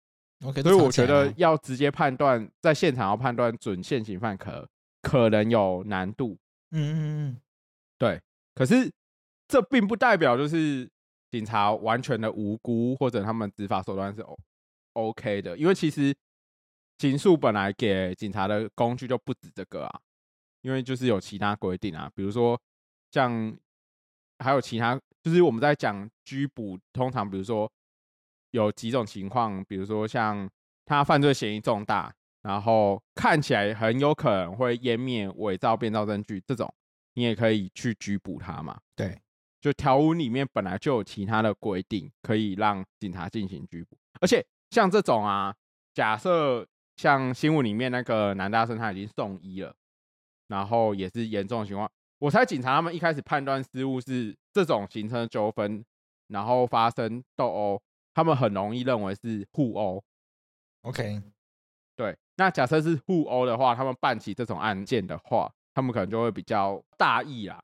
[0.45, 4.69] OK，所以我觉得要直接判断在现场要判断准现行犯可
[5.03, 6.39] 可能有难度。
[6.71, 7.41] 嗯嗯嗯，
[7.99, 8.21] 对。
[8.55, 8.91] 可是
[9.49, 10.89] 这并不代表就是
[11.31, 14.37] 警察完全的无辜，或者他们执法手段是 O
[14.95, 16.15] OK 的，因为其实。
[16.99, 20.01] 刑诉本来给警察的工具就不止这个啊，
[20.61, 22.61] 因为就是有其他规定啊，比如说
[23.11, 23.53] 像
[24.39, 27.69] 还有其他，就是我们在讲拘捕，通常比如说
[28.53, 30.49] 有几种情况，比如说像
[30.87, 36.73] 他犯罪嫌疑重大，然后看起来很有可能会湮灭、伪造、变造证据这种，
[37.15, 38.81] 你也可以去拘捕他嘛。
[38.97, 39.21] 对，
[39.61, 45.55] 就条文里面本来就有其他的规定，可以让警察进行拘捕，而且像这种啊，
[45.93, 46.67] 假设。
[46.95, 49.75] 像新闻里面那个男大生，他已经送医了，
[50.49, 51.91] 然后也是严重的情况。
[52.19, 55.83] 我猜警察他们一开始判断失误是这种形成的纠纷，
[56.29, 57.83] 然后发生斗殴，
[58.15, 60.03] 他们很容易认为是互殴。
[60.83, 61.23] OK，
[61.97, 62.17] 对。
[62.37, 67.63] 那假设是互殴的话，他们办起这种案件的话，他们可能就会比较大意啦，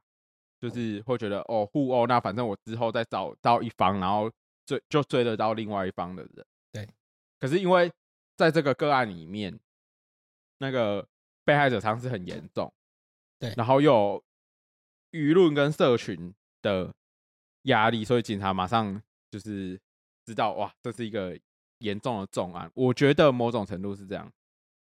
[0.61, 4.31] 就是会觉得哦，互殴，那反正我之后再找到一方，然后
[4.67, 6.47] 追就追得到另外一方的人。
[6.73, 6.89] 对。
[7.41, 7.91] 可是因为
[8.37, 9.59] 在这个个案里面，
[10.59, 11.07] 那个
[11.45, 12.73] 被害者伤势很严重，
[13.39, 14.25] 对，然后又有
[15.13, 16.95] 舆论跟社群的
[17.63, 19.81] 压力，所以警察马上就是
[20.29, 21.39] 知道，哇，这是一个
[21.79, 22.71] 严重的重案。
[22.75, 24.31] 我觉得某种程度是这样，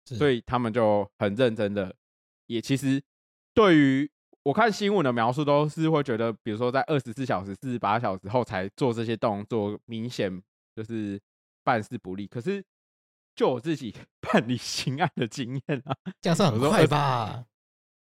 [0.06, 1.96] 所以他们就很认真的，
[2.48, 3.02] 也其实
[3.54, 4.10] 对于
[4.44, 10.42] 我看新闻的描述，都是会觉得，比如说在二十四小时、四十八小时后才做这些动作，明显
[10.76, 11.20] 就是
[11.64, 12.28] 办事不力。
[12.28, 12.64] 可是。
[13.38, 17.46] 就我自己 办理刑案的经验啊，这样算很快吧？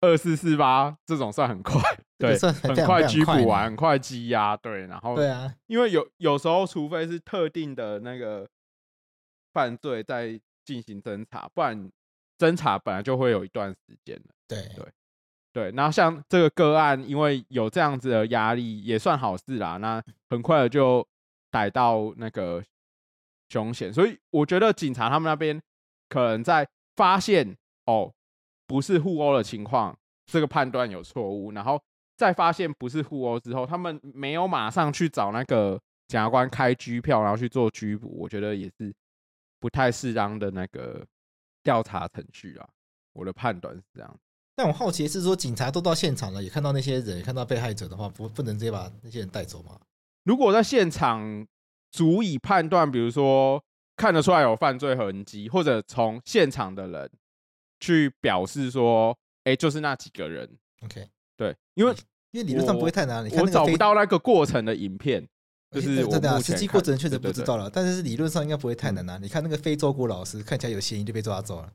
[0.04, 1.82] 二四四八这种算很快，
[2.20, 8.46] 对，算很快拘捕完，很快羁押，对，然后对啊，因为有有时候，除非是特定的那个
[9.54, 11.90] 犯罪在进行侦查，不然
[12.38, 14.86] 侦查本来就会有一段时间的，对对
[15.54, 15.72] 对。
[15.72, 19.78] 然后像这个个案，因为有这样子的压力，也算好事啦。
[19.78, 21.08] 那很快的就
[21.50, 22.62] 逮到那个
[23.48, 25.62] 凶嫌，所以我觉得警察他们那边
[26.10, 28.14] 可能在发现哦。
[28.66, 29.96] 不是互殴的情况，
[30.26, 31.52] 这个判断有错误。
[31.52, 31.82] 然后
[32.16, 38.94] 在发现不是互殴之后，他们没有马上去找那个检察官开拘票，然后去做拘捕，我觉得也是
[39.60, 41.06] 不太适当的那个
[41.64, 42.68] 调查程序啊。
[43.14, 44.20] 我的判断是这样。
[44.56, 49.80] 但我好奇是说，警察都到现场了，也看到那些人，也看到被害者的话，不不能直接把那些人带走吗？
[50.24, 51.46] 如果在现场
[51.92, 53.64] 足以判断，比如说
[53.98, 57.12] 看得出来有犯罪痕迹，或者从现场的人。
[57.84, 59.12] 去表示说，
[59.44, 60.50] 哎、欸，就是那几个人。
[60.86, 61.94] OK，对，因为
[62.32, 63.26] 因为理论上不会太难。
[63.26, 65.28] 你看我找不到那个过程的影片，
[65.70, 67.70] 就是我实际过程确实不知道了。
[67.70, 69.20] 但是理论上应该不会太难啊。
[69.22, 71.70] 你看那个非洲国老师，看起来有嫌疑就被抓走了。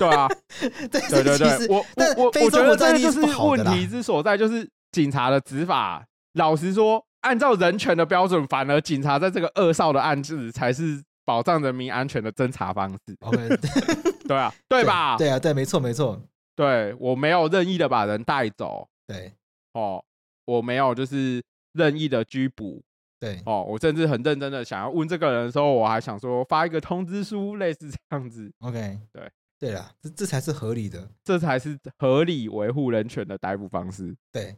[0.00, 0.26] 对啊，
[0.90, 1.84] 对对对我
[2.16, 6.04] 我我觉得这就是问题之所在，就是警察的执法。
[6.32, 13.16] 老实说，按照人权的标准，反而警察在这个二少的案子才是保障人民安全的侦查方式。
[13.20, 13.48] OK。
[14.26, 15.16] 对啊，对吧？
[15.18, 16.18] 对，对啊，对，没错，没错。
[16.56, 18.88] 对，我没有任意的把人带走。
[19.06, 19.30] 对，
[19.74, 20.02] 哦，
[20.46, 22.82] 我没有就是任意的拘捕。
[23.20, 28.50] 对，哦，我甚至很认真的想要问这个人的时候，我还想说发一个通知书，类似这样子。
[28.60, 34.16] OK，对，对啦，这这才是合理的，这才是合理维护人权的逮捕方式。
[34.32, 34.56] 对，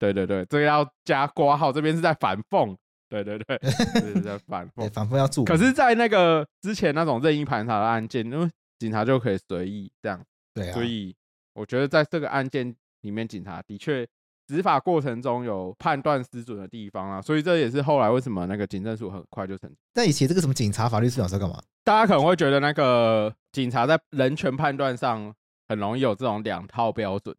[0.00, 2.76] 对对对，这个要加括号，这边是在反讽。
[3.08, 3.58] 对对对，
[3.94, 5.44] 这 是在反讽，反讽要注。
[5.44, 10.20] 可是，在那个之前那种任意盘查的案件，因为警察就可以随意这样，
[10.54, 11.14] 对啊，所以
[11.54, 14.06] 我觉得在这个案件里面，警察的确
[14.46, 19.74] 执法过程中有判断失准的地方啊，所以这也是后来为什么那个警政署很快就成立。
[19.94, 21.62] 在以前这个什么警察法律素养在干嘛？
[21.84, 25.32] 大家可能会觉得那个警察在人权判断上
[25.68, 27.34] 很容易有这种两套标准。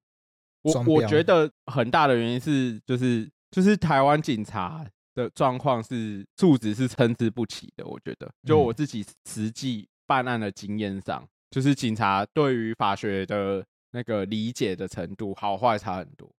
[0.63, 4.85] 我我觉得很大的原因是就是就是台湾警察
[5.17, 7.85] 的状况是素质是参差不齐的。
[7.85, 9.85] 我觉得就我自己实际。
[10.09, 16.31] 办案的经验上，就是警察对于法学的那个理解的程度好坏差很多。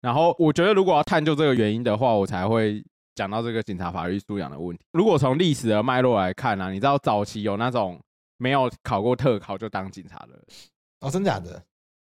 [0.00, 4.84] 然后我觉得，如果要探究这个原因的话，我才会讲到这个警察法律素养的问题。
[4.90, 7.96] 如果从历史的脉络来看呢、啊，你知道早期有那种
[8.38, 10.42] 没有考过特考就当警察的人
[10.98, 11.62] 哦，真假的？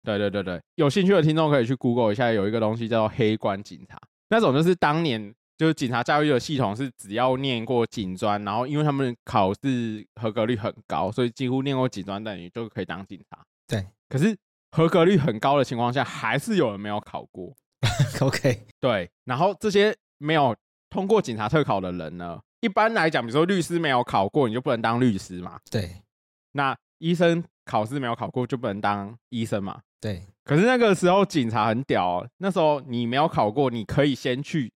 [0.04, 5.34] 对对对对，有兴趣的听众可以去 Google 一下，有一个东西叫做黑官警察，那种就是当年。
[5.58, 13.44] 就是警察教育的系统是只要念过警专，然后因为他们考试合格率很高，所以几乎念过警专等于就可以当警察。
[13.68, 14.38] 对，可是
[14.72, 17.56] 合格率很高的情况下，还是有人没有考过。
[18.22, 19.10] OK，对。
[19.26, 20.56] 然后这些没有
[20.92, 25.60] 通过警察特考的人呢，一般来讲，比如说律师没有考过，你就不能当律师嘛。
[25.72, 26.04] 对。
[26.52, 29.80] 那医生考试没有考过，就不能当医生嘛。
[30.00, 30.22] 对。
[30.44, 34.72] 可是那个时候警察很屌哦，那时候你没有考过，你可以先去。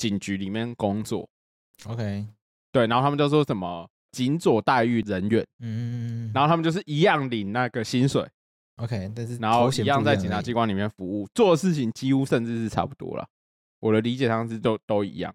[0.00, 1.28] 警局里面工作
[1.86, 2.26] ，OK，
[2.72, 8.26] 对，然后他们就说什么警佐待遇人员，嗯，然后他们就是一样领那个薪水
[8.76, 13.28] ，OK，但是然后一样在警察机关里面服务，做的事情几乎甚至是差不多了。
[13.80, 15.34] 我的理解上是都都一样，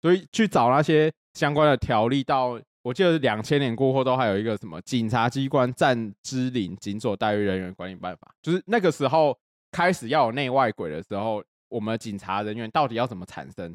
[0.00, 9.36] 所以去找那些相关的条例，到我记得两千年过后都还有一个什么警察机关暂支领警佐待遇人员管理办法，就是那个时候
[9.72, 13.74] 开始要有内外轨的时候，我们警察人员到底要怎么产生？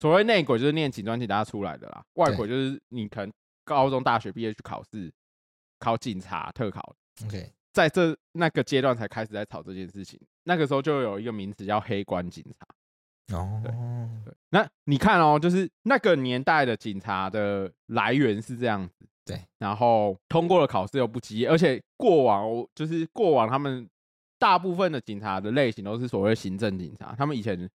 [0.00, 3.30] 所谓内鬼就是念警专警大出来的啦，外鬼就是你可能
[3.64, 5.12] 高中大学毕业去考试，
[5.78, 6.96] 考警察特考。
[7.26, 10.18] OK，在这那个阶段才开始在吵这件事情。
[10.44, 13.36] 那个时候就有一个名词叫黑官警察。
[13.36, 13.70] 哦，对
[14.24, 14.34] 对。
[14.48, 19.06] 那你看哦，就是那个年代的警察的来源是这样子。
[19.26, 19.38] 对。
[19.58, 23.86] 然后通过了考试又不及，而且过往就是过往他们
[24.38, 27.70] 大部分的警察的类型都是所谓行政警察，他们以前。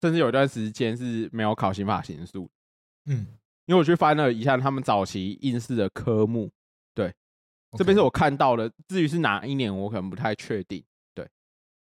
[0.00, 2.48] 甚至有一段时间是没有考刑法刑诉，
[3.06, 3.26] 嗯，
[3.66, 6.48] 因为我去翻了一下他们早期应试的科目，
[6.94, 7.12] 对
[7.76, 10.84] 这边是我看到的，至于是哪一年，我可能不太确定，
[11.14, 11.28] 对，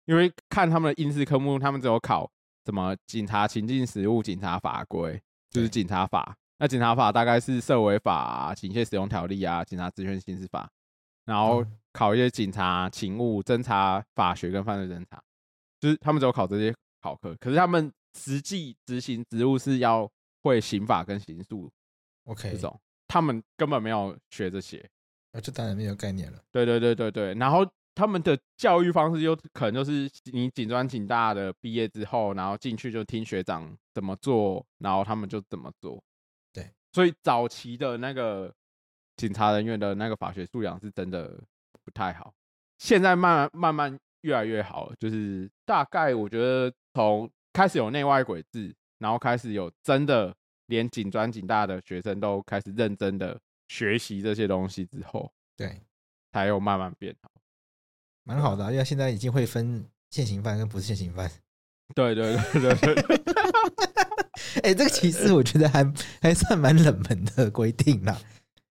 [0.05, 2.29] 因为看他们的应试科目，他们只有考
[2.65, 10.69] 什么警察情境实务、警察法规，就是警察法，那警察法大概是社维法、啊、警械使用条例啊、警察职权行使法，
[11.25, 15.19] 然后考一些警察勤务、侦查法学跟犯罪侦查，
[15.79, 16.71] 就是他们只有考这些
[17.01, 17.91] 考科，可是他们。
[18.15, 20.09] 实际执行职务是要
[20.41, 21.71] 会刑法跟刑诉
[22.25, 24.87] ，OK，这种他们根本没有学这些，
[25.31, 26.41] 那就当然没有概念了。
[26.51, 36.03] 对对对对对，然后他们的教育方式就可能就是你警专警大的毕业之后，然后进去就听学长怎么做，然后他们就怎么做。
[36.51, 38.53] 对，所以早期的那个
[39.15, 41.39] 警察人员的那个法学素养是真的
[41.83, 42.33] 不太好。
[42.79, 50.35] 现在慢慢慢慢越来越好，就是大概我觉得从开始有内外轨制，然后开始有真的
[50.65, 55.81] 连警专警大的学生都开始认真的学习这些东西之后，对，
[56.31, 57.29] 才有慢慢变好，
[58.23, 61.29] 蛮好的啊，因为现在已经会分现行犯跟不是现行犯。
[61.93, 63.21] 对对对对对，
[64.63, 65.83] 哎，这个其实我觉得还
[66.21, 68.17] 还算蛮冷门的规定啦。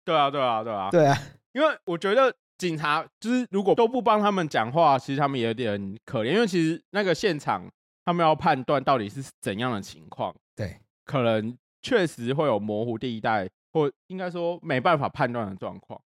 [0.04, 1.16] 对啊对啊对啊对啊，
[1.52, 2.34] 因为我觉得。
[2.58, 7.68] 警察就是如果都不帮他们讲话，其实他们也有点可怜，因为其实那个现场
[8.04, 16.00] 他们要判断到底是怎样的情况，对，可能确实会有模糊地带，或应该说没办法判断的状况，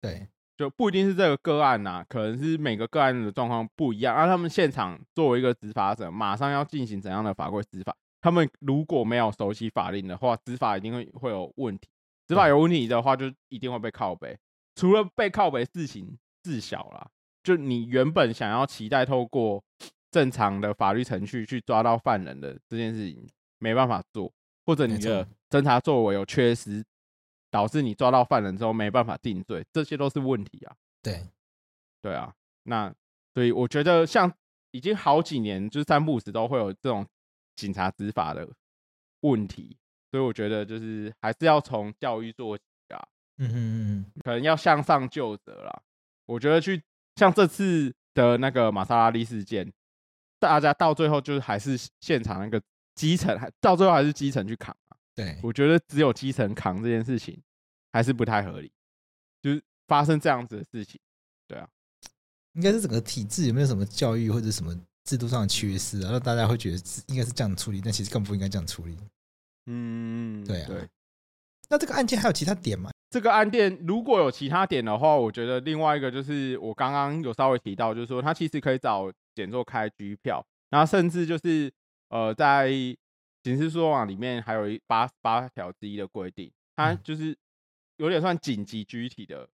[0.00, 4.14] 对，就不一定是这个个案呐、啊，可能是每个个案的状况不一样。
[4.14, 11.88] 而他们现场作为一个执法者，马上要进行怎样的法规执法，他们如果没有熟悉法令的话，执法一定会会有问题，
[12.26, 14.38] 执法有问题的话，就一定会被靠背。
[14.74, 17.08] 除了被靠背事情事小啦，
[17.42, 19.62] 就你原本想要期待透过
[20.14, 24.32] 正常的法律程序去抓到犯人的这件事情，没办法做，
[24.64, 26.84] 或者你的侦查作为有缺失，
[27.50, 30.76] 导致你抓到犯人之后没办法定罪，这些都是问题啊。
[31.02, 31.26] 对，
[32.00, 32.94] 对啊，那
[33.34, 34.32] 所以我觉得像
[34.70, 37.04] 已经好几年，就是三不五时都会有这种
[37.56, 38.48] 警察执法的
[39.22, 39.76] 问题，
[40.12, 42.62] 所以我觉得就是还是要从教育做起。
[43.36, 45.82] 嗯嗯嗯，可能要向上就责啦。
[46.24, 46.80] 我觉得去
[47.16, 49.72] 像这次的那个玛莎拉蒂事件，
[50.48, 52.60] 大家到最后就是还是现场那个
[52.94, 54.96] 基层，还到最后还是基层去扛啊。
[55.14, 57.40] 对，我觉得只有基层扛这件事情
[57.92, 58.70] 还是不太合理，
[59.42, 61.00] 就是发生这样子的事情。
[61.46, 61.68] 对啊，
[62.54, 66.10] 应该是整个体制有没有什么教育或者什么制度上的缺失啊？
[66.12, 68.96] 让大家会觉得应该是这样处理，但其实更不应该这样处理。
[69.66, 70.66] 嗯，对啊。
[70.68, 70.88] 对。
[71.68, 72.90] 那这个案件还有其他点吗？
[73.10, 81.72] 这个案件如果有其他点的话，我觉得另外一个就是我刚刚有稍微提到，就是说他其实可以找检座开拘票，然后甚至就是
[82.08, 82.68] 呃，在
[83.42, 87.36] 刑事诉讼法里面还有一八八条之一的规定，它就是
[87.96, 89.48] 有点算紧急拘提的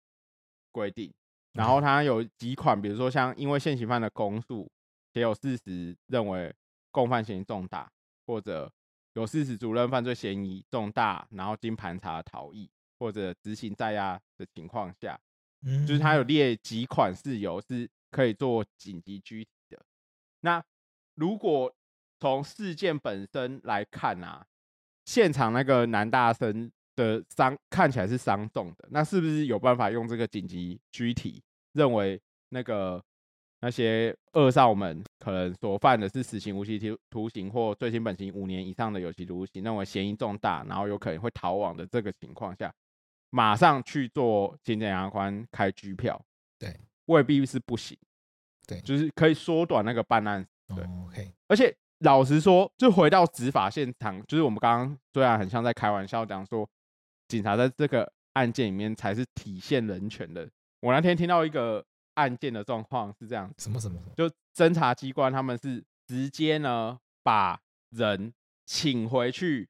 [0.72, 1.14] 规定。
[1.54, 4.70] 然后它有几款，比如说像因为现行犯的公诉
[5.14, 6.54] 且有事实认为
[6.92, 7.92] 共犯嫌疑重大，
[8.26, 8.72] 或者
[9.14, 12.70] 有事实主任犯罪嫌疑重大，然后经盘查逃逸。
[13.00, 15.20] 或者执行在押的情况下，
[15.62, 19.57] 嗯，就是它有列几款事由是可以做紧急拘提的。
[20.42, 20.64] 那
[21.16, 21.74] 如果
[22.20, 24.46] 从事件本身来看啊，
[25.06, 31.42] 现场那个男大生的伤看起来是伤重的，那是不是有办法用这个紧急拘提，
[31.74, 32.20] 认为
[32.50, 33.04] 那个
[33.62, 42.74] 那些恶少们可能所犯的是死刑、无期徒徒刑或最轻本刑五年以上的有期徒刑，认为嫌疑重大，然后有可能会逃亡的这个情况下？
[43.30, 46.20] 马上去做行检察官开拘票，
[46.58, 47.98] 对，未必是不行，
[48.68, 51.34] 对，就是可以缩短那个办案，对，OK。
[51.48, 56.70] 而且老实说，就回到执法现场，就是我们刚刚虽然很像在开玩笑讲说，
[57.28, 60.48] 警察在这个案件里面才是体现人权的。
[60.82, 61.84] 我那天听到一个
[62.16, 67.60] 案件的状况是这样，什么什么，就侦查机关他们是直接呢把
[67.92, 68.32] 人
[68.66, 69.68] 请回去。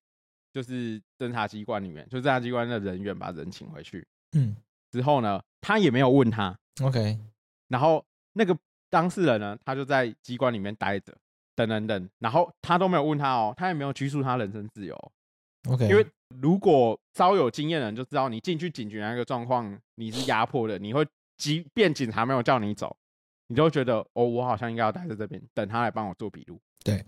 [0.53, 4.57] 就是侦查机关里面，就侦查机关的人员把人请回去，嗯，
[4.91, 7.19] 之后呢，他也没有问他，OK，
[7.67, 8.57] 然后那个
[8.97, 11.15] 当事人呢，他就在机关里面待着，
[11.55, 15.11] 等等等，然后他都没有问他哦，他也没有拘束他人身自由
[15.69, 16.03] ，OK，因为
[16.41, 21.05] 如果稍有经验的人就知道，你进去警局那个状况，你是压迫的，你会
[21.37, 22.97] 即便警察没有叫你走，
[23.49, 27.05] 你都觉得哦，我好像应该要待在这边，等他来帮我做笔录，对。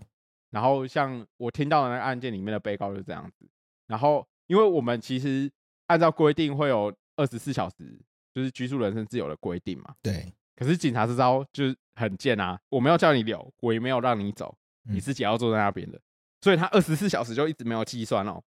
[0.50, 3.48] 然后像我听到的那个案件里面的被告就是这样子，
[3.88, 5.50] 然后因为我们其实
[5.88, 8.00] 按照规定会有二十四小时
[8.32, 10.32] 就是拘束人身自由的规定嘛，对。
[10.60, 15.98] 可是警察这招就是很贱啊，我没有叫你留，我也没有让你走，你自己要坐在那边的，
[16.42, 18.40] 所以他二十四小时就一直没有计算哦。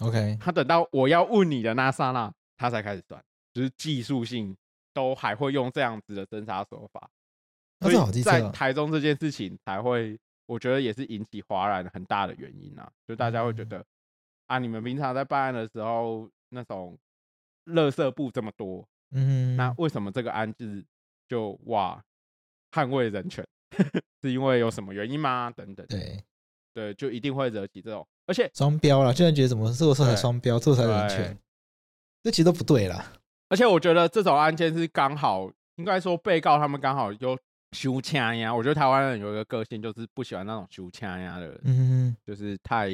[0.00, 3.22] OK，他等到我要问你的那刹那，他才开始算，
[3.54, 4.56] 就是技术性
[4.92, 7.08] 都还会用这样子的侦查手法，
[7.80, 10.18] 所以在台中这件事情才会。
[10.46, 13.86] 我觉得也是引起哗然很大的原因啊，就大家会觉得
[14.48, 16.98] 啊，你们平常在办案的时候，那种
[17.66, 20.84] 垃圾部这么多，嗯，那为什么这个案子
[21.30, 22.02] 就哇
[22.72, 23.46] 捍卫人权，
[24.20, 25.48] 是因为有什么原因吗？
[25.56, 26.20] 等等，对
[26.74, 31.38] 对，就一定会惹起这种，而且双标了，现在觉得怎么做才双标，做才人权，
[32.24, 33.12] 这其实都不对啦。
[33.48, 37.38] 而且我觉得这种案件是刚好应该说被告他们刚好就
[37.72, 38.52] 羞呛呀。
[38.52, 42.88] 我觉得台湾人有一个个性，就是不喜欢那种羞呛呀的人，嗯，就是太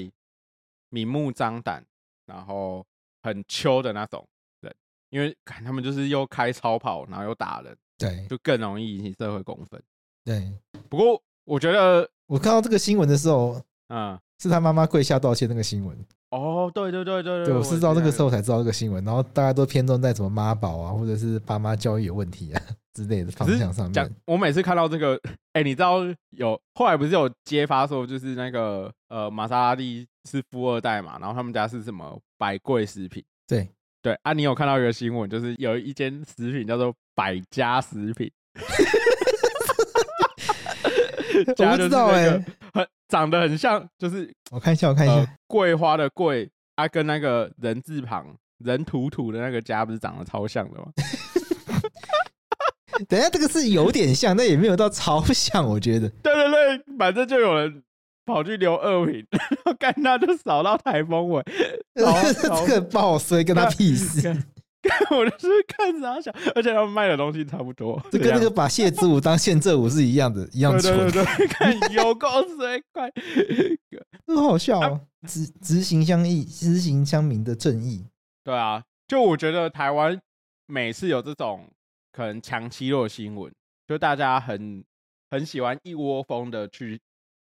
[0.91, 1.82] 明目张胆，
[2.26, 2.87] 然后
[3.22, 4.26] 很秋的那种
[4.61, 4.74] 人，
[5.09, 9.82] 因为看他们就是又开超跑，然后又打人，对，就更容易引起社会公愤。
[10.24, 10.53] 对，
[10.88, 15.97] 不过我觉得我看到这个新闻的时候，嗯，是他妈妈跪下道歉那个新闻。
[16.30, 22.61] 哦，对对对对对，我是到那个时候才知道这个新闻，然后大家都偏重在什么妈宝啊，或者是爸妈教育有问题啊
[22.92, 24.16] 之类的方向上面。
[24.26, 25.18] 我每次看到这个，
[25.53, 33.24] 哎，你知道有后来不是有揭发说，就是那个呃玛莎拉蒂是富二代嘛，然后他们家是什么百贵食品？
[33.47, 33.68] 对
[34.03, 38.30] 对啊，你有看到一个新闻，就是有一间食品叫做百家食品。
[41.46, 50.86] 我不知道哎、欸，很长得很像，就是我看一下，我看一下，桂花的桂，它跟那个人字旁，人土土的那个家，不是长得超像的吗？
[53.06, 56.08] 等一下，这个是有点像，但也没有到超像，我觉得。
[56.22, 57.82] 对对对，反正就有人
[58.24, 61.44] 跑去留恶评，然后看他就扫到台风尾，
[61.94, 62.10] 这个
[62.80, 64.34] 不好说，跟他屁事。
[65.10, 70.96] 我就是看啥想，而且他们卖的东西差不多，这跟那个把谢之武当宪政武是一样的，一样蠢。
[70.96, 73.10] 对对对，看有够水快，
[74.26, 75.00] 很好笑哦。
[75.26, 78.06] 执执行相义，执行乡民的正义。
[78.44, 80.20] 对啊，就我觉得台湾
[80.66, 81.68] 每次有这种
[82.12, 83.52] 可能强欺弱新闻，
[83.88, 84.84] 就大家很
[85.30, 87.00] 很喜欢一窝蜂的去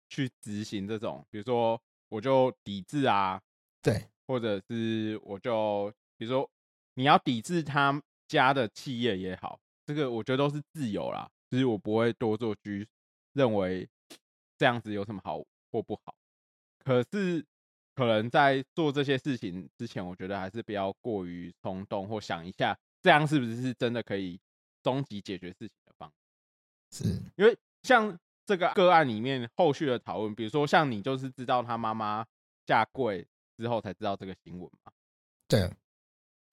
[0.08, 1.78] 去执行这种，比如说
[2.08, 3.42] 我就抵制啊，
[3.82, 6.50] 对，或者是我就比如说。
[6.96, 11.30] 你要抵制他家的企业也好，这个我觉得都是自由啦。
[11.50, 12.88] 其实我不会多做拘，
[13.34, 13.88] 认为
[14.58, 16.16] 这样子有什么好或不好。
[16.84, 17.46] 可是
[17.96, 24.40] 可能在做这些事情之前，我觉得还是不要过于冲动，或想一下这样是不是是真的可以
[24.82, 26.12] 终极解决事情的方
[26.92, 27.04] 式。
[27.04, 32.26] 是因为像这个个案里面后续的讨论，比如说像你就是知道他妈妈
[32.66, 33.28] 下跪
[33.58, 34.92] 之后才知道这个新闻嘛？
[35.48, 35.72] 对。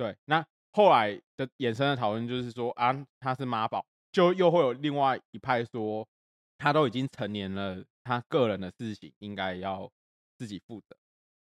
[0.01, 0.43] 对，那
[0.73, 6.09] 后来的衍生的讨论就是说啊，他是妈宝，就又会有另外一派说，
[6.57, 9.93] 他都已经成年了，他个人的事情应该要
[10.39, 10.97] 自己负责。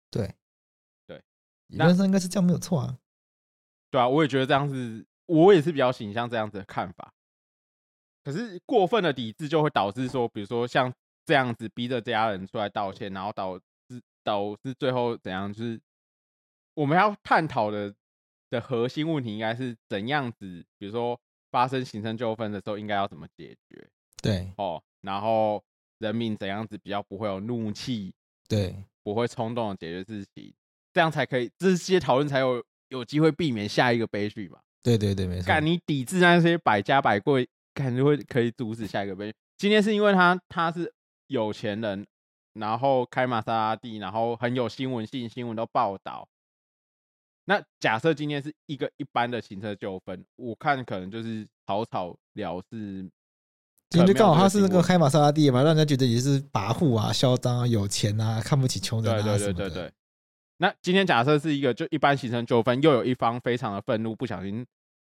[0.08, 0.32] 对，
[1.04, 1.20] 对，
[1.66, 2.96] 理论上应该是这样，没有错啊。
[3.90, 7.12] 对啊，我也觉得这样子，我也是比较倾向这样子的看法。
[8.22, 10.94] 可是过分的抵制就会导致说，比如说像
[11.26, 15.80] 这样子逼着家人出来道歉，然后导致导致最后怎样，就是
[16.74, 17.92] 我们要探讨的。
[18.54, 20.64] 的核心问题应该是怎样子？
[20.78, 23.88] 比如说发生行政纠纷的时候，应该要怎么解决？
[24.22, 25.62] 对哦，然后
[25.98, 28.14] 人民怎样子比较不会有怒气？
[28.48, 30.54] 对，不会冲动的解决事情，
[30.92, 34.60] 这样才可以，这些讨论才有有机会避免下一个悲剧嘛？
[34.82, 35.46] 对对对，没错。
[35.46, 39.36] 干你抵制那些百家百贵，感觉会可以阻止下一个悲剧。
[39.56, 40.92] 今天是因为他他是
[41.26, 42.06] 有钱人，
[42.52, 46.28] 然后开玛莎拉蒂，然后很有新闻性，新闻都报道。
[47.46, 53.10] 那假设今天是一个一般的行车纠纷，我看可能就是草草了事。
[53.90, 59.22] 今天就刚好他是那个开玛莎拉蒂嘛，让人家觉得也是跋扈啊、嚣张啊、有钱啊、看不起穷人。
[59.22, 59.92] 对对对对对。
[60.56, 64.66] 那今天假设是一个就一般行车纠纷，又有一方非常的愤怒，不小心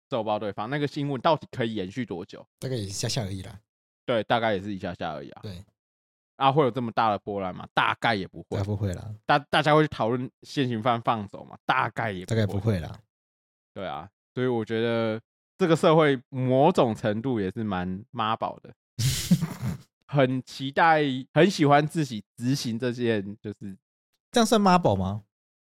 [0.08, 2.46] 揍爆对方，那个新闻到底可以延续多久？
[2.60, 3.58] 大概也是一下下而已啦。
[4.04, 5.40] 对，大概也是一下下而已啊。
[5.42, 5.64] 对。
[6.38, 7.66] 啊，会有这么大的波澜吗？
[7.74, 9.12] 大概也不会，不会啦。
[9.26, 11.58] 大大家会去讨论现行犯放走嘛？
[11.66, 12.98] 大概也不会，大概不会啦。
[13.74, 15.20] 对啊，所以我觉得
[15.58, 18.72] 这个社会某种程度也是蛮妈宝的，
[20.06, 21.02] 很期待，
[21.34, 23.76] 很喜欢自己执行这件，就是
[24.30, 25.24] 这样算妈宝吗？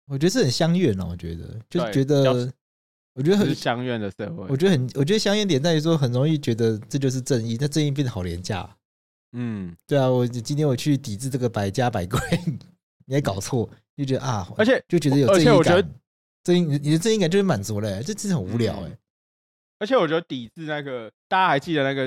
[0.06, 1.08] 我觉得是很相愿哦。
[1.10, 2.52] 我觉得就觉得，
[3.14, 4.46] 我觉得很相愿的社会。
[4.48, 8.76] 我觉得很，我觉得相愿点在于说，很容易觉得这就是正义，但正义变得好廉价。
[9.32, 12.18] 嗯，对啊，我今天我去抵制这个百家百贵，
[13.06, 15.88] 你还搞错，就觉得啊，而且就觉得有正义感，而且我觉得
[16.42, 18.98] 正义，你的正义感就是满足了，这真的很无聊哎。
[19.78, 22.06] 而且我觉得抵制那个，大家还记得那个？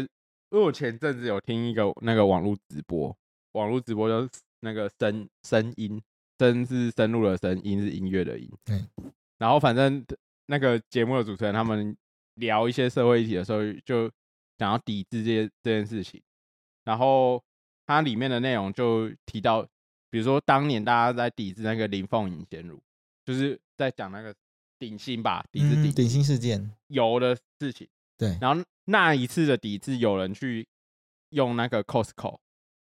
[0.51, 3.13] 因为我前阵子有听一个那个网络直播，
[3.53, 4.29] 网络直播就是
[4.61, 6.01] 那个声声音，
[6.39, 8.49] 声是深入的声，音是音乐的音。
[8.67, 8.87] 嗯，
[9.37, 10.05] 然后反正
[10.45, 11.97] 那个节目的主持人他们
[12.35, 14.09] 聊一些社会议题的时候，就
[14.57, 16.21] 想要抵制这些这件事情。
[16.85, 17.43] 然后
[17.85, 19.67] 它里面的内容就提到，
[20.09, 22.81] 比如说当年大家在抵制那个林凤营鲜乳，
[23.25, 24.33] 就是在讲那个
[24.79, 27.85] 顶新吧，抵制顶顶新事件油的事情。
[28.17, 30.65] 对，然后那一次的抵制，有人去
[31.31, 32.37] 用那个 Costco，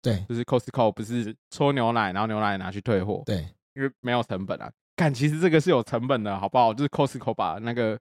[0.02, 4.70] 对，就是 Costco 不是搓牛奶，然后牛奶拿去退货，对，因为没有成本啊。
[4.96, 6.74] 看，其实这个是有成本的，好不好？
[6.74, 7.98] 就是 Costco 把那个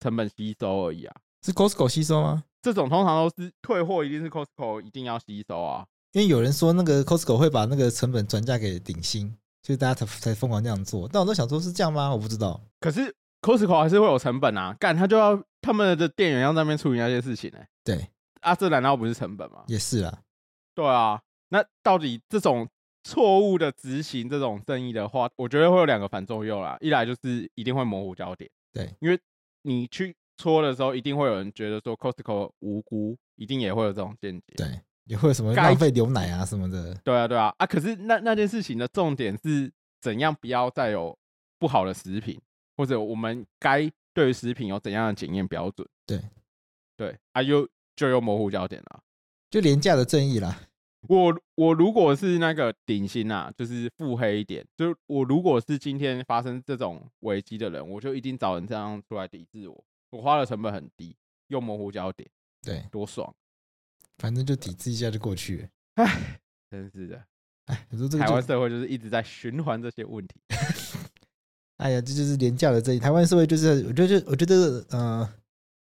[0.00, 1.16] 成本吸收而已啊。
[1.42, 2.44] 是 Costco 吸收吗？
[2.66, 5.86] 这种通常都是退货，一定是 Costco 一定要吸收啊。
[6.14, 11.08] 因为有人说那个 Costco 会把那个成本转嫁给顶薪，所以大家才才疯狂这样做。
[11.12, 12.10] 但我都想说，是这样吗？
[12.12, 12.60] 我不知道。
[12.80, 17.68] 可是 Costco 还是会有成本啊，干他就要他们的店员要在那边处理那些事情呢、欸。
[17.84, 18.08] 对
[18.40, 19.62] 啊，这难道不是成本吗？
[19.68, 20.22] 也是啊。
[20.74, 22.68] 对啊，那到底这种
[23.04, 26.76] 错误的执行这种正义的话，我觉得会有两个反作用啦。
[26.80, 29.20] 一来就是一定会模糊焦点，对，因为
[29.62, 36.94] 你去戳的时候，一定会有人觉得说 Costco 无辜，一定也会有这种见解，对，也会有什么浪费牛奶啊什么的。
[37.04, 37.66] 对啊，对啊，啊！
[37.66, 41.16] 可是那那件事情的重点是怎样不要再有
[41.58, 42.40] 不好的食品，
[42.76, 45.88] 或者我们该对于食品有怎样的检验标准？
[46.06, 46.20] 对，
[46.96, 49.00] 对，啊，又就又模糊焦点了。
[49.50, 50.60] 就廉价的正义啦。
[51.08, 59.84] 我我如果是那个顶薪啊，就是腹黑一点，就我如果是今天发生这种危机的人，我就一定找人这样出来抵制我。
[60.10, 61.16] 我花的成本很低，
[61.48, 62.28] 又模糊焦点，
[62.62, 63.34] 对，多爽。
[64.18, 65.68] 反正就抵制一下就过去了。
[65.94, 66.40] 唉，
[66.70, 67.24] 真是的。
[67.66, 70.40] 哎，你说这个台湾社会就是一直在循环这些问题。
[71.78, 72.98] 哎呀，这就是廉价的正义。
[72.98, 75.32] 台湾社会就是，我觉得，我觉得，呃。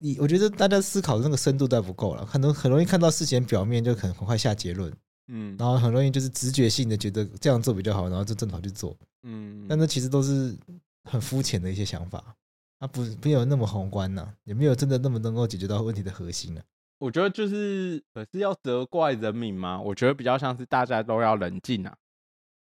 [0.01, 4.97] 你我觉得大家思考的那个深度都不够了，可能很容易看到事情表面就可能很快下结论，
[5.27, 10.57] 嗯，然后很容易就是直觉性的觉得这样做比较好，然后就正好去做，嗯，但那其实都是
[11.03, 12.33] 很肤浅的一些想法，
[12.79, 16.63] 它不没有那么宏观呐，也没有真的那么能够解决到问题的核心呢。
[16.99, 19.81] 我觉得就是可是要责怪人民吗？
[19.81, 21.97] 我觉得比较像是大家都要冷静啊，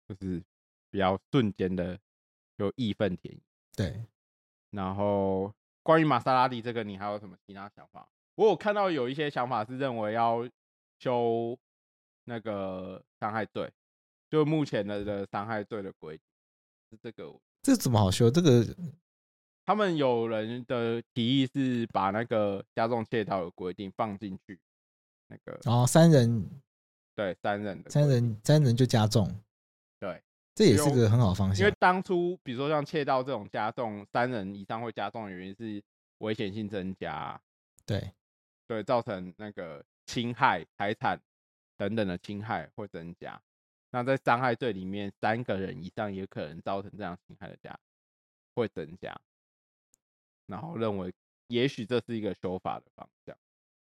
[0.08, 0.42] 就是
[0.90, 1.98] 比较瞬间的
[2.56, 3.40] 就义愤填膺，
[3.76, 4.04] 对，
[4.70, 5.52] 然后。
[5.80, 8.06] 关于玛莎拉蒂这个，你还有什么其他想法？
[8.34, 10.46] 我有看到有一些想法是认为要
[10.98, 11.58] 修
[12.24, 13.72] 那个伤害罪，
[14.28, 16.22] 就目前的的伤害罪的规定
[16.90, 18.30] 是这个，这怎么好修？
[18.30, 18.62] 这个
[19.68, 24.58] 他们有人的提议是把那个加重窃盗的规定放进去，
[25.26, 26.42] 那个哦，三人
[27.14, 29.28] 对三人的三人三人就加重。
[30.00, 30.22] 对
[30.54, 35.82] 这也是个很好方向，因为当初比如说像窃盗这种加重，三人以上会加重的原因是
[36.20, 37.38] 危险性增加，
[37.84, 38.10] 对，
[38.66, 41.20] 对，造成那个侵害财产
[41.76, 43.38] 等等的侵害会增加。
[43.90, 47.78] 那在伤害罪里面，三个人以上也可能造成这样侵害的加
[48.54, 49.14] 会增加。
[50.48, 51.12] 然后认为，
[51.46, 53.36] 也许这是一个修法的方向，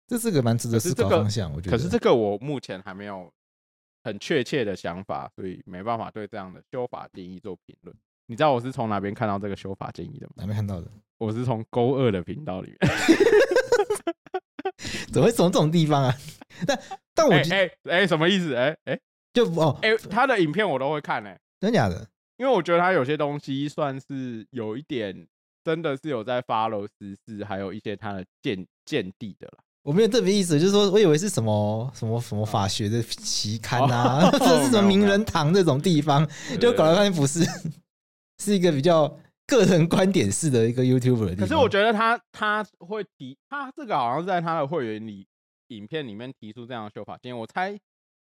[0.06, 1.50] 这是个蛮值得思考的方向。
[1.54, 3.32] 我觉得，可是这个我目前还没有。
[4.04, 7.94] 很确切的想法，所以没办法对这样的修法建议做评论。
[8.26, 10.34] 你知道我是从哪边看到这个修法建议的吗？
[10.36, 10.88] 哪边看到的？
[11.18, 12.78] 我是从勾二的频道里面。
[15.12, 16.14] 怎么会从这种地方啊？
[16.66, 16.80] 但
[17.12, 18.54] 但我哎哎，什么意思？
[18.54, 18.98] 哎哎，
[19.34, 22.08] 就哦，哎，他的影片我都会看哎，真假的？
[22.38, 25.26] 因为我觉得他有些东西算是有一点，
[25.68, 29.58] 真的是有在 follow 时事，还有一些他的见见地的啦。
[29.82, 36.26] 我没有特别意思，就是说我以为是什么什么什么法学的期刊啊， 或者是什么名人堂这种地方，
[36.58, 37.44] 就搞来发现不是，
[38.42, 39.14] 是一个比较
[39.46, 41.36] 个人观点式的一个 YouTuber。
[41.36, 45.26] 可是我觉得他他会提他这个好像是在他的会员里
[45.68, 47.78] 影片里面提出这样的修法建议，我猜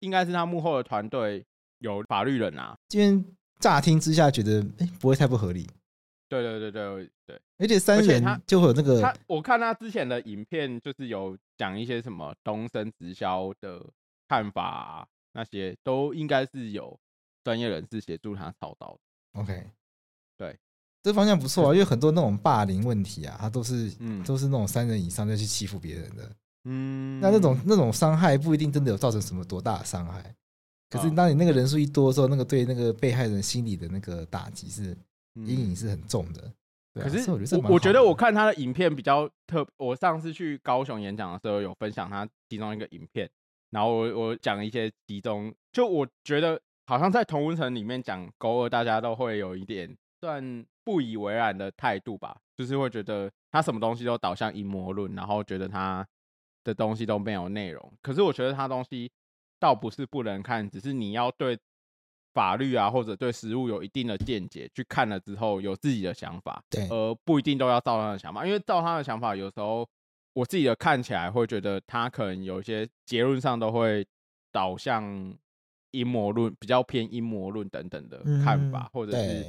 [0.01, 1.43] 应该是他幕后的团队
[1.79, 2.75] 有法律人啊。
[2.87, 3.25] 今天
[3.59, 5.67] 乍听之下觉得，哎，不会太不合理。
[6.31, 13.85] 对对对对对，而且三人就会有那个他，我看他之前的影片，就是有讲一些什么东森直销的
[14.29, 16.97] 看法啊，那些都应该是有
[17.43, 19.41] 专业人士协助他操刀的。
[19.41, 19.71] OK，
[20.39, 20.57] 对，
[21.03, 26.31] 这方向不错啊，因为很多那种霸凌问题啊，他都是嗯都是那种三人以上再去欺负别人的，
[26.63, 30.33] 嗯，那那种那种伤害不一定真的有造成什么多大的伤害，
[30.89, 34.97] 可是当你那个人数一多的时候，那个对那个被害人心理的那个打击是。
[35.35, 36.53] 阴影是很重的，
[36.93, 39.65] 可是我我觉得我看他的影片比较特。
[39.77, 43.29] 我上次去高雄演讲的时候，有分享他其中一个影片，
[43.69, 56.05] 然后我我讲一些其中，就我觉得好像在同温层里面讲勾二，大家都会有一点算不以为然的态度吧，就是会觉得他什么东西都导向阴谋论，然后觉得他
[56.65, 57.93] 的东西都没有内容。
[58.01, 59.09] 可是我觉得他东西
[59.59, 61.57] 倒不是不能看，只是你要对。
[62.33, 69.87] 法律啊，或者对实物有一定的见解，去看了之后有自己的想法，对，而不一定都要照他的想法，因为照他的想法，有时候
[70.33, 74.05] 我自己的看起来会觉得他可能有一些结论上都会
[74.51, 75.35] 导向
[75.91, 79.45] 阴谋论，比较偏阴谋论等等的看法，嗯、或者是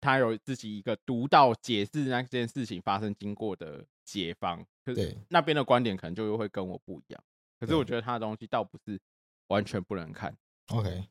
[0.00, 7.22] 他有自己一个独到解释那件事情发生经过的解方，可是那边的观点可能就会跟我不一样。
[7.60, 9.00] 可是我觉得他的东西倒不是
[9.46, 10.36] 完全不能看。
[10.68, 11.04] OK，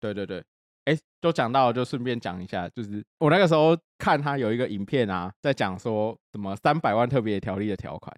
[0.00, 0.42] 对对对。
[0.84, 8.16] 哎，都讲到，就顺便讲一下，就是我那个时候看他有一个影片啊，在讲说什么三百万特别条例的条款。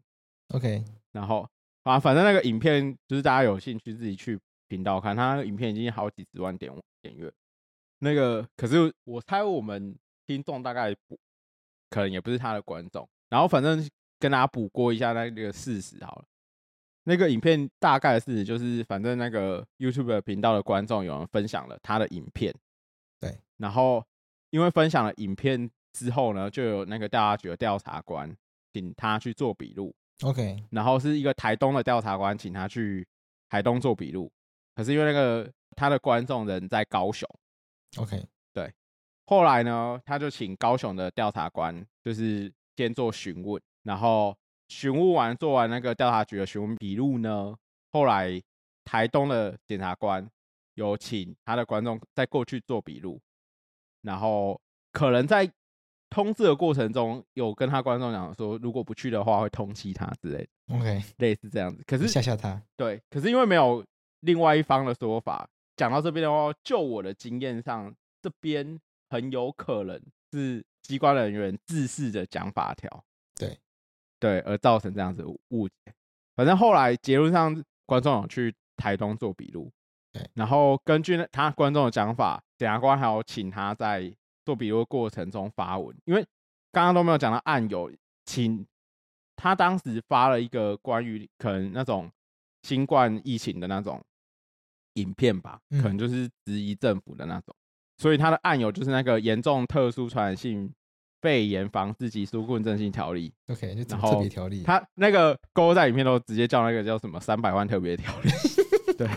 [0.54, 1.46] OK，然后
[1.82, 4.38] 啊，反正那个影片就是大家有兴趣自己去
[4.68, 7.30] 频道看，他那个影片已经好几十万点点阅。
[7.98, 9.96] 那个可是我猜我们
[10.26, 11.18] 听众大概不
[11.90, 13.08] 可能也不是他的观众。
[13.28, 13.86] 然后反正
[14.18, 16.24] 跟大家补过一下那个事实好了。
[17.06, 22.54] 那个影片大概的事实就是，反正那个 YouTube 频道的观众有人分享了他的影片，
[23.20, 24.02] 对，然后
[24.48, 28.34] 因为分享了影片之后呢，就有那个调查局的调查官
[28.72, 33.06] 请他去做笔录，OK，然后是一个台东的调查官请他去
[33.50, 34.32] 台东做笔录，
[34.74, 37.28] 可是因为那个他的观众人在高雄
[37.98, 38.72] ，OK，对，
[39.26, 44.34] 后来呢，他就请高雄的调查官就是先做询问，然后。
[44.74, 47.56] 询问完，做完那个调查局的询问笔录呢，
[47.92, 48.42] 后来
[48.84, 50.28] 台东的检察官
[50.74, 53.20] 有请他的观众再过去做笔录，
[54.02, 54.60] 然后
[54.90, 55.48] 可能在
[56.10, 60.76] 通知的过程中有跟他观众讲说，如果不去的话会通缉他之类的。
[60.76, 61.80] OK，类似这样子。
[61.86, 62.60] 可是吓吓他。
[62.76, 63.84] 对，可是因为没有
[64.20, 70.02] 另外一方的说法，讲到这边的话，就我的经验上，这边很有可能
[70.32, 73.04] 是机关人员自恃的讲法条。
[73.36, 73.56] 对。
[74.24, 75.74] 对，而造成这样子误解。
[76.34, 79.70] 反正后来结论上，观众有去台东做笔录。
[80.14, 84.10] 对，然后根据他观众的讲法，检察官还有请他在
[84.46, 86.24] 做笔录的过程中发文，因为
[86.72, 87.92] 刚刚都没有讲到案由，
[88.24, 88.66] 请
[89.36, 92.10] 他当时发了一个关于可能那种
[92.62, 94.02] 新冠疫情的那种
[94.94, 97.54] 影片吧，可能就是质疑政府的那种，
[97.98, 100.72] 所以他的案由就是那个严重特殊传染性。
[101.24, 104.62] 肺炎防治及纾困振兴条例，OK，就特别条例。
[104.62, 108.30] 他那个勾在里面都直接叫那个叫什么三百万特别条例。
[108.98, 109.08] 对，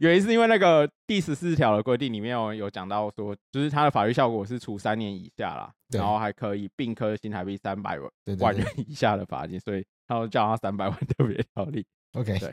[0.00, 11.86] 原因是因为那个第十四条的规定里面有有讲到说，就是它的法律效果是处三年以下啦，然后还可以并科新台币三百万万元以下的罚金，所以他就叫他三百万特别条例。
[12.14, 12.52] OK，对。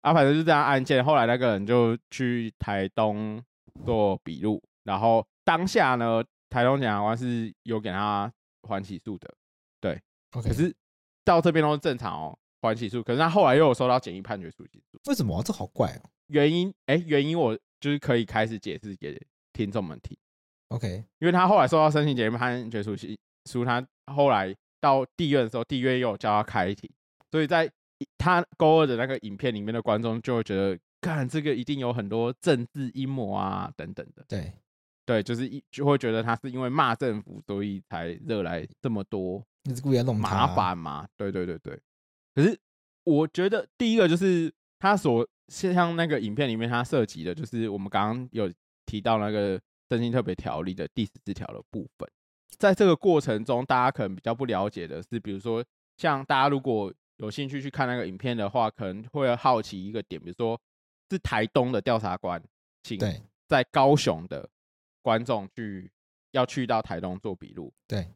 [0.00, 3.38] 啊，反正就这样案件，后来那个人就去台东
[3.84, 6.24] 做笔录，然后当下呢。
[6.54, 8.32] 台东检察官是有给他
[8.62, 9.34] 缓起诉的，
[9.80, 10.00] 对.
[10.30, 10.72] 可是
[11.24, 13.02] 到这边都是正常哦，缓起诉。
[13.02, 15.42] 可是他后来又有收到简易判决书起诉，为什么、啊？
[15.44, 16.10] 这好怪哦。
[16.28, 19.20] 原因，哎、欸，原因我就是可以开始解释给
[19.52, 20.16] 听众们听。
[20.68, 26.88] OK，因为他后来收到申请简易判决书起诉，他后来到地院的时候，地院又有叫他开庭，
[27.32, 27.68] 所以在
[28.16, 34.24] 他勾二的那个影片里面的观众就会觉得，看这个一定有很多政治阴谋啊等等的。
[34.28, 34.52] 对。
[35.06, 41.06] 对，就是一就会觉得他是因为骂政府，所以才惹来这么多，你是故意要弄麻烦嘛？
[41.16, 41.78] 对对对对。
[42.34, 42.58] 可是
[43.04, 48.50] 我觉得第一个就是他所像那个影片里面他涉及的，就是我们刚刚有
[48.86, 52.08] 提到那个征信特别条例的第十四条的部分。
[52.58, 55.62] 在这个过程中，大家可能比较不了解的是，比如说
[55.98, 60.58] 像大家如果有兴趣去看那个影片的话，可能会好奇一个点，比如说
[61.10, 62.42] 是台东的调查官，
[62.82, 62.98] 请
[63.46, 64.48] 在高雄的。
[65.04, 65.92] 观众去
[66.30, 68.08] 要去到台东做笔录，对。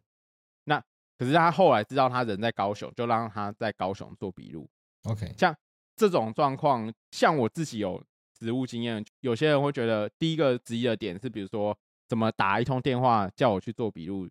[0.64, 0.82] 那
[1.18, 4.66] 可是他后来知道他人在高雄，就让他在高雄做笔录。
[5.02, 5.54] OK，像
[5.94, 8.02] 这种状况，像我自己有
[8.38, 11.76] 实务经验，有些人会觉得第一个质疑的点是，比如说
[12.08, 14.26] 怎么打一通电话叫我去做笔录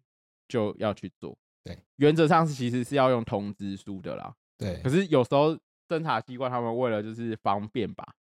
[0.47, 1.37] 就要去做。
[1.63, 4.33] 对，原则上是其实是要用通知书的啦。
[4.57, 4.81] 对。
[4.81, 5.55] 可是有时候
[5.87, 8.15] 侦查机关他们为了就是方便吧，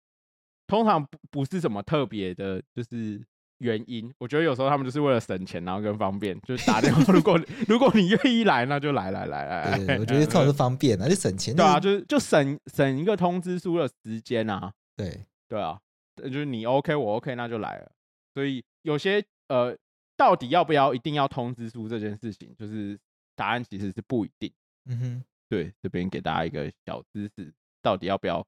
[0.66, 3.22] 通常不不是什么特别的，就是。
[3.62, 7.00] 原因，我觉得有时候他们就是为了省钱，然后更方便，就是打电话。
[7.12, 9.98] 如果如果你愿意来，那就来来来来。
[9.98, 11.54] 我觉得这种是方便啊，就省钱。
[11.54, 14.72] 对啊，就是就省省一个通知书的时间啊。
[14.96, 15.78] 对对啊，
[16.16, 17.92] 就是你 OK，我 OK，那就来了。
[18.34, 19.76] 所以有些呃，
[20.16, 22.98] 到底要不要一定要通知书这件事情，就是
[23.36, 24.52] 答案其实是不一定。
[24.86, 28.44] 嗯哼，对，这边给大家一个小知识，到底要不要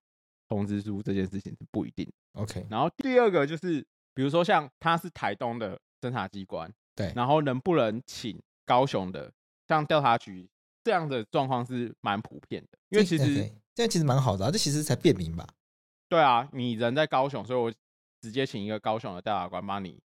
[0.48, 2.10] 通知书这件事情是不一定。
[2.32, 3.86] OK，然后第二个就是。
[4.14, 9.32] 比如说，像他是台东的侦查机关，对，然后能不能请高雄的
[9.68, 10.48] 像调查局
[10.82, 15.46] 这样的状况是蛮普遍的，因为其实这样其实蛮好的啊，这其实才便民吧？
[16.08, 17.72] 对啊，你人在高雄，所以我
[18.20, 20.00] 直接请一个高雄的调查官帮你。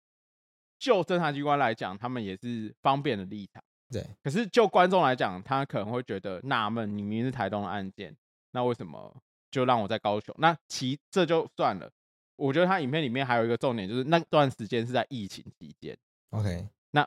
[0.79, 3.63] 就侦查机关来讲，他们也是方便的立场。
[3.91, 8.15] 对，可是就观众来讲，他可能会觉得纳闷：你明明是台东的案件，
[8.51, 9.17] 那为什么
[9.51, 10.35] 就让我在高雄？
[10.39, 11.91] 那其这就算了。
[12.37, 15.97] 我觉得他影片里面还有一个重点，就是那段时间是在疫情期间。
[16.31, 17.07] OK，那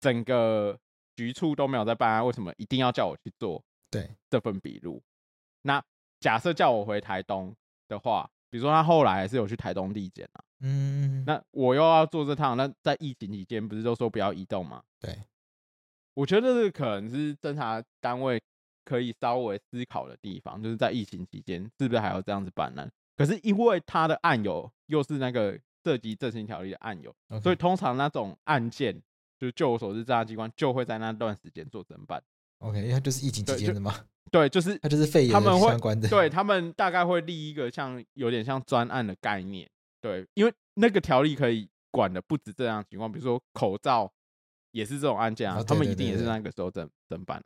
[0.00, 0.78] 整个
[1.14, 3.62] 局处都没有在办案，为什么一定要叫我去做？
[3.90, 5.02] 对这份笔录。
[5.62, 5.82] 那
[6.18, 7.54] 假设叫我回台东
[7.86, 10.44] 的话，比如说他后来还是有去台东地检啊。
[10.60, 11.24] 嗯。
[11.24, 14.82] 那我又要做这趟，那在疫情期间不是都说不要移动吗？
[14.98, 15.16] 对。
[16.14, 18.42] 我觉得这个可能是侦查单位
[18.84, 22.90] 可以稍微思考的地方，就是在疫情期间是不是还要这样子办案？
[23.16, 29.00] 可是因为他的案由又是那个涉及振兴条例的案由.所以通常那种案件，
[29.38, 32.22] 就就我所知，侦查机关就会在那段时间做侦办。
[32.58, 33.94] OK，因为它就是疫情期间的嘛。
[34.32, 36.08] 对，就是它就是肺炎相关的。
[36.08, 39.68] 对，他们大概会立一个像有点像专案的概念。
[40.00, 44.12] 对，因为那个条例可以管的不止这样情况，比如说口罩
[44.72, 47.40] 也是这种案件啊，他们一定也是那个时候侦侦办。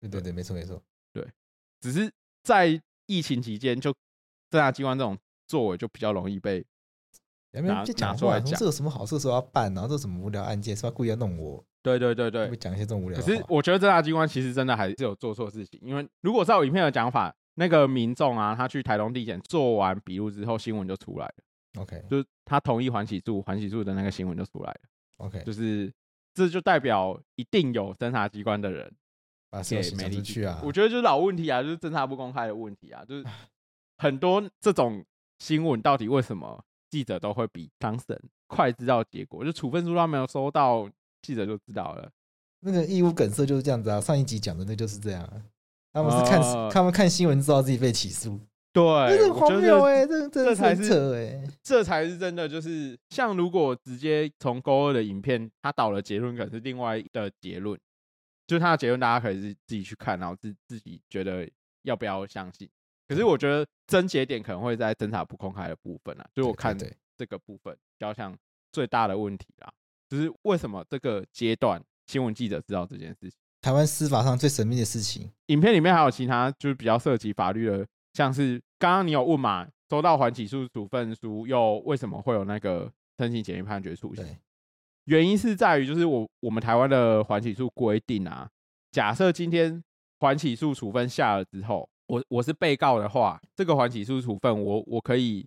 [0.00, 0.82] 对对对，没错没错。
[1.12, 1.24] 对，
[1.80, 2.10] 只是
[2.42, 3.94] 在疫情期间，就
[4.54, 6.64] 侦查机关这种作为就比较容易被
[7.50, 8.56] 拿拿出来讲。
[8.56, 10.90] 这有什么好事时候要办，然后这什么无聊案件，是吧？
[10.90, 11.64] 故意要弄我。
[11.82, 13.20] 对对对对，会讲一些这种无聊。
[13.20, 21.82] 可是我觉得侦查机关其实真的还是有做错事情，因为如果照我影片的讲法，那个民众啊，他去台东地检做完笔录之后，新闻就出来了。
[21.82, 24.80] OK，就是他同意缓起诉，缓起诉的那个新闻就出来了。
[25.18, 25.92] OK，就是
[26.32, 28.90] 这就代表一定有侦查机关的人
[29.50, 30.60] 把给媒体去啊。
[30.64, 33.24] 我觉得就是老问题啊，就是侦查不公开的问题啊，就是
[33.98, 35.04] 很多这种
[35.38, 39.44] 新闻到底为什么记者都会比当事人快知道结果？
[39.44, 40.88] 就处分书他没有收到。
[41.26, 42.10] 记者就知道了，
[42.60, 43.98] 那个义务梗塞就是这样子啊。
[43.98, 45.26] 上一集讲的那就是这样，
[45.90, 48.38] 他们是看、呃、他们看新闻知道自己被起诉，
[48.74, 52.46] 对，这是荒谬哎，这这才是扯哎，这才是真的。
[52.46, 57.80] 就是像如果直接从勾二的影片，他导了结论，可能是另外的结论，
[58.46, 61.48] 就是他的结论，大家可以自自己去看，然后自自己觉得
[61.84, 62.68] 要不要相信。
[63.06, 66.76] 可是我觉得症结点可能会在侦查不公开的部分啊，所以我看
[67.16, 68.36] 这个部分比较像
[68.72, 69.72] 最大的问题啦。
[70.08, 73.32] 就是为什么这个阶段新闻记者知道这件事情？
[73.60, 75.30] 台湾司法上最神秘的事情。
[75.46, 84.38] 影片里面还有其他就是比较涉及法律的，像是刚刚你有问嘛，收到缓起诉处分书，又为什么会有那个申请简易判决出现？
[85.04, 88.48] 原因是在于就是我我们台湾的缓起诉规定啊，
[88.92, 89.82] 假设今天
[90.20, 95.46] 缓起诉处分下了之后，我我是被告的话，这个缓起诉处分我我可以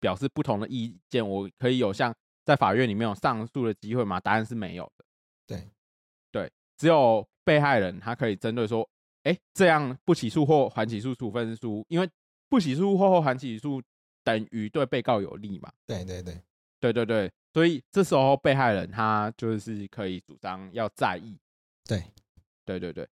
[0.00, 2.14] 表示不同的意见，我可以有像。
[2.44, 4.18] 在法院里面有上诉的机会吗？
[4.18, 5.04] 答案是没有的。
[5.46, 5.70] 对，
[6.32, 8.88] 对，只有被害人他可以针对说，
[9.24, 12.08] 哎、欸，这样不起诉或缓起诉处分书，因为
[12.48, 13.82] 不起诉或缓起诉
[14.24, 15.70] 等于对被告有利嘛。
[15.86, 16.40] 对对对，
[16.80, 21.38] 对对对，所以这时候被害人他就是可以主张要在意。
[21.84, 22.02] 对，
[22.64, 23.06] 对对对，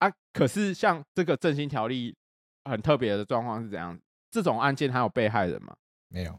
[0.00, 2.14] 啊，可是像这个振兴条例
[2.64, 3.98] 很特别的状况是怎样？
[4.30, 5.76] 这种案件还有被害人吗？
[6.08, 6.38] 没有，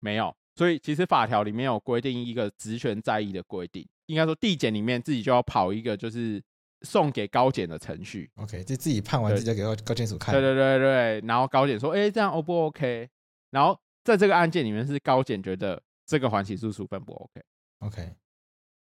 [0.00, 0.34] 没有。
[0.54, 6.40] 所以其实法条里面有规定一个职权在役的规定，应该说地检里面自己就要跑一个就是
[6.82, 8.30] 送给高检的程序。
[8.36, 10.32] OK，就自己判完自己就给高高检署看。
[10.32, 13.08] 对对对对，然后高检说，哎、欸，这样 O 不 OK？
[13.50, 17.42] 然后在这个案件里面是高检觉得这个缓起诉处分不 OK。
[17.80, 18.14] OK，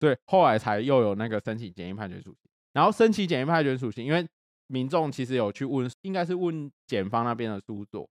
[0.00, 4.26] 对，后来才又有那个申请简易判决处刑，然后申请简易判决处刑，因为
[4.66, 8.08] 民众其实有去问，应该是问检方那边的书作，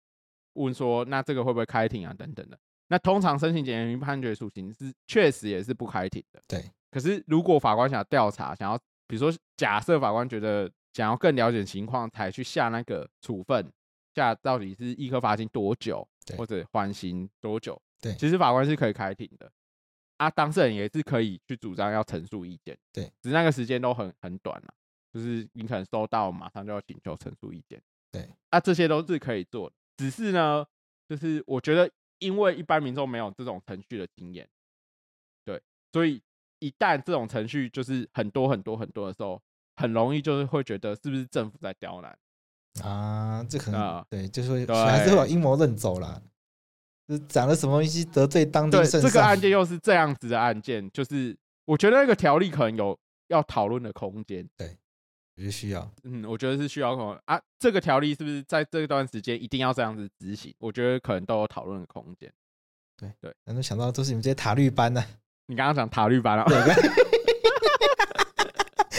[0.54, 2.58] 问说那这个会不会开庭啊等等的。
[2.88, 6.42] 那通常申请简易判决处刑是确实也是不开庭的。
[6.48, 6.70] 对。
[6.92, 8.78] 可是如果法官想要调查，想要
[9.08, 13.72] 比如说假设法官觉得想要更了解情况才去下那个处分，
[14.14, 16.06] 下到底是一颗罚金多久，
[16.38, 17.82] 或者缓刑多久？
[18.02, 18.14] 对。
[18.16, 19.50] 其实法官是可以开庭的。
[20.18, 22.78] 啊，当事人也是可以去主张要陈述意见。
[22.92, 23.06] 对。
[23.22, 24.74] 只是那个时间都很很短了，
[25.14, 27.82] 就是你可能收到马上就要请求陈述意见。
[28.12, 28.30] 对。
[28.50, 30.66] 啊，这些都是可以做的，只是呢，
[31.08, 31.90] 就是我觉得。
[32.22, 34.48] 因为一般民众没有这种程序的经验，
[35.44, 35.60] 对，
[35.92, 36.22] 所以
[36.60, 39.42] 一旦这种程序就是很多很多很多的时候，
[39.76, 42.16] 很容易就是会觉得是不是政府在刁难
[42.84, 43.44] 啊？
[43.50, 46.22] 这可能、呃、对，就是会还是会有阴谋论走了，
[47.08, 48.78] 就讲了什么东西得罪当地。
[48.78, 51.36] 对，这个案件又是这样子的案件，就是
[51.66, 53.00] 我觉得那个条例可能有
[53.30, 54.48] 要讨论的空间。
[54.56, 54.78] 对。
[55.44, 60.54] 也需要，嗯，我觉得是需要可能啊，这个条例是不是在这段时间一定要这样子执行？
[60.60, 62.32] 我觉得可能都有讨论的空间。
[62.98, 65.08] 对对，能够想到都是你们这些塔绿班呢、啊。
[65.48, 66.58] 你刚刚讲塔绿班了、啊，对，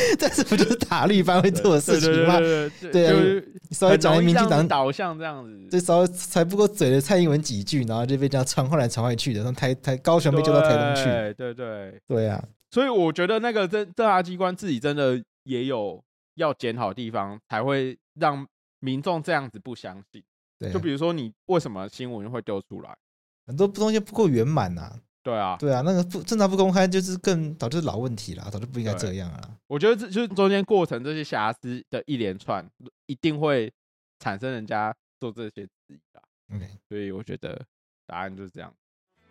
[0.18, 2.38] 这是不就是塔绿班会做的事情吗？
[2.38, 11.04] 对，啊，就是稍微讲民进党导向这样子，这稍微才不过嘴的蔡英文几句，然后就被这样传过来传回去的，从台台高雄被叫到台东去。
[11.04, 16.02] 对对对对啊，所以我觉得那个侦侦查机关自己真的也有。
[16.42, 18.46] 要检讨的地方，才会让
[18.80, 20.22] 民众这样子不相信。
[20.58, 22.94] 对、啊，就比如说你为什么新闻会丢出来，
[23.46, 25.00] 很多东西不够圆满呐。
[25.22, 29.56] 对啊，对啊，那个不正常不公开，就是更导致老问题了，早就不应该这样啊。
[29.68, 32.68] 我觉得这就是中间过程这些瑕疵的一连串，
[33.06, 33.72] 一定会
[34.18, 36.22] 产生人家做这些质疑的。
[36.56, 37.64] OK，所以我觉得
[38.04, 38.74] 答案就是这样。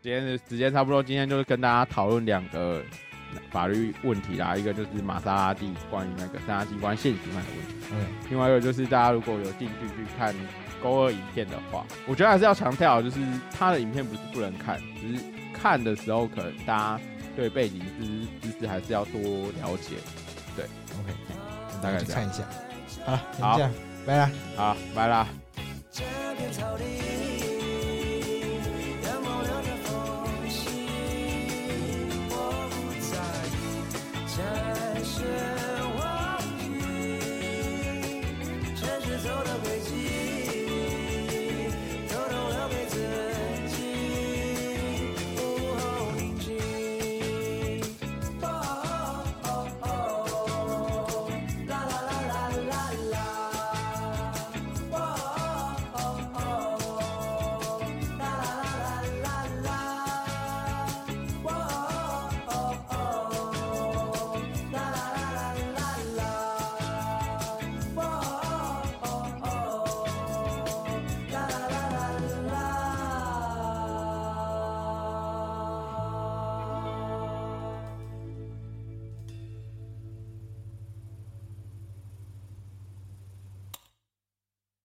[0.01, 2.81] 今天的时间差不多，今天就是跟大家讨论两个。
[3.51, 10.33] 法律问题啦，一个就是玛莎拉蒂关于那个三大机关现行犯的问题，嗯，另外一个就是大家如果有兴趣去看
[10.81, 13.19] 勾二影片的话，我觉得还是要强调，就是
[13.51, 15.23] 他的影片不是不能看，只是
[15.53, 16.99] 看的时候可能大家
[17.35, 19.95] 对背景知知识还是要多了解，
[20.55, 20.65] 对
[20.99, 21.13] ，OK，
[21.81, 22.43] 大概看一下，
[23.39, 23.71] 好了，好，
[24.05, 25.27] 拜啦，好，拜啦。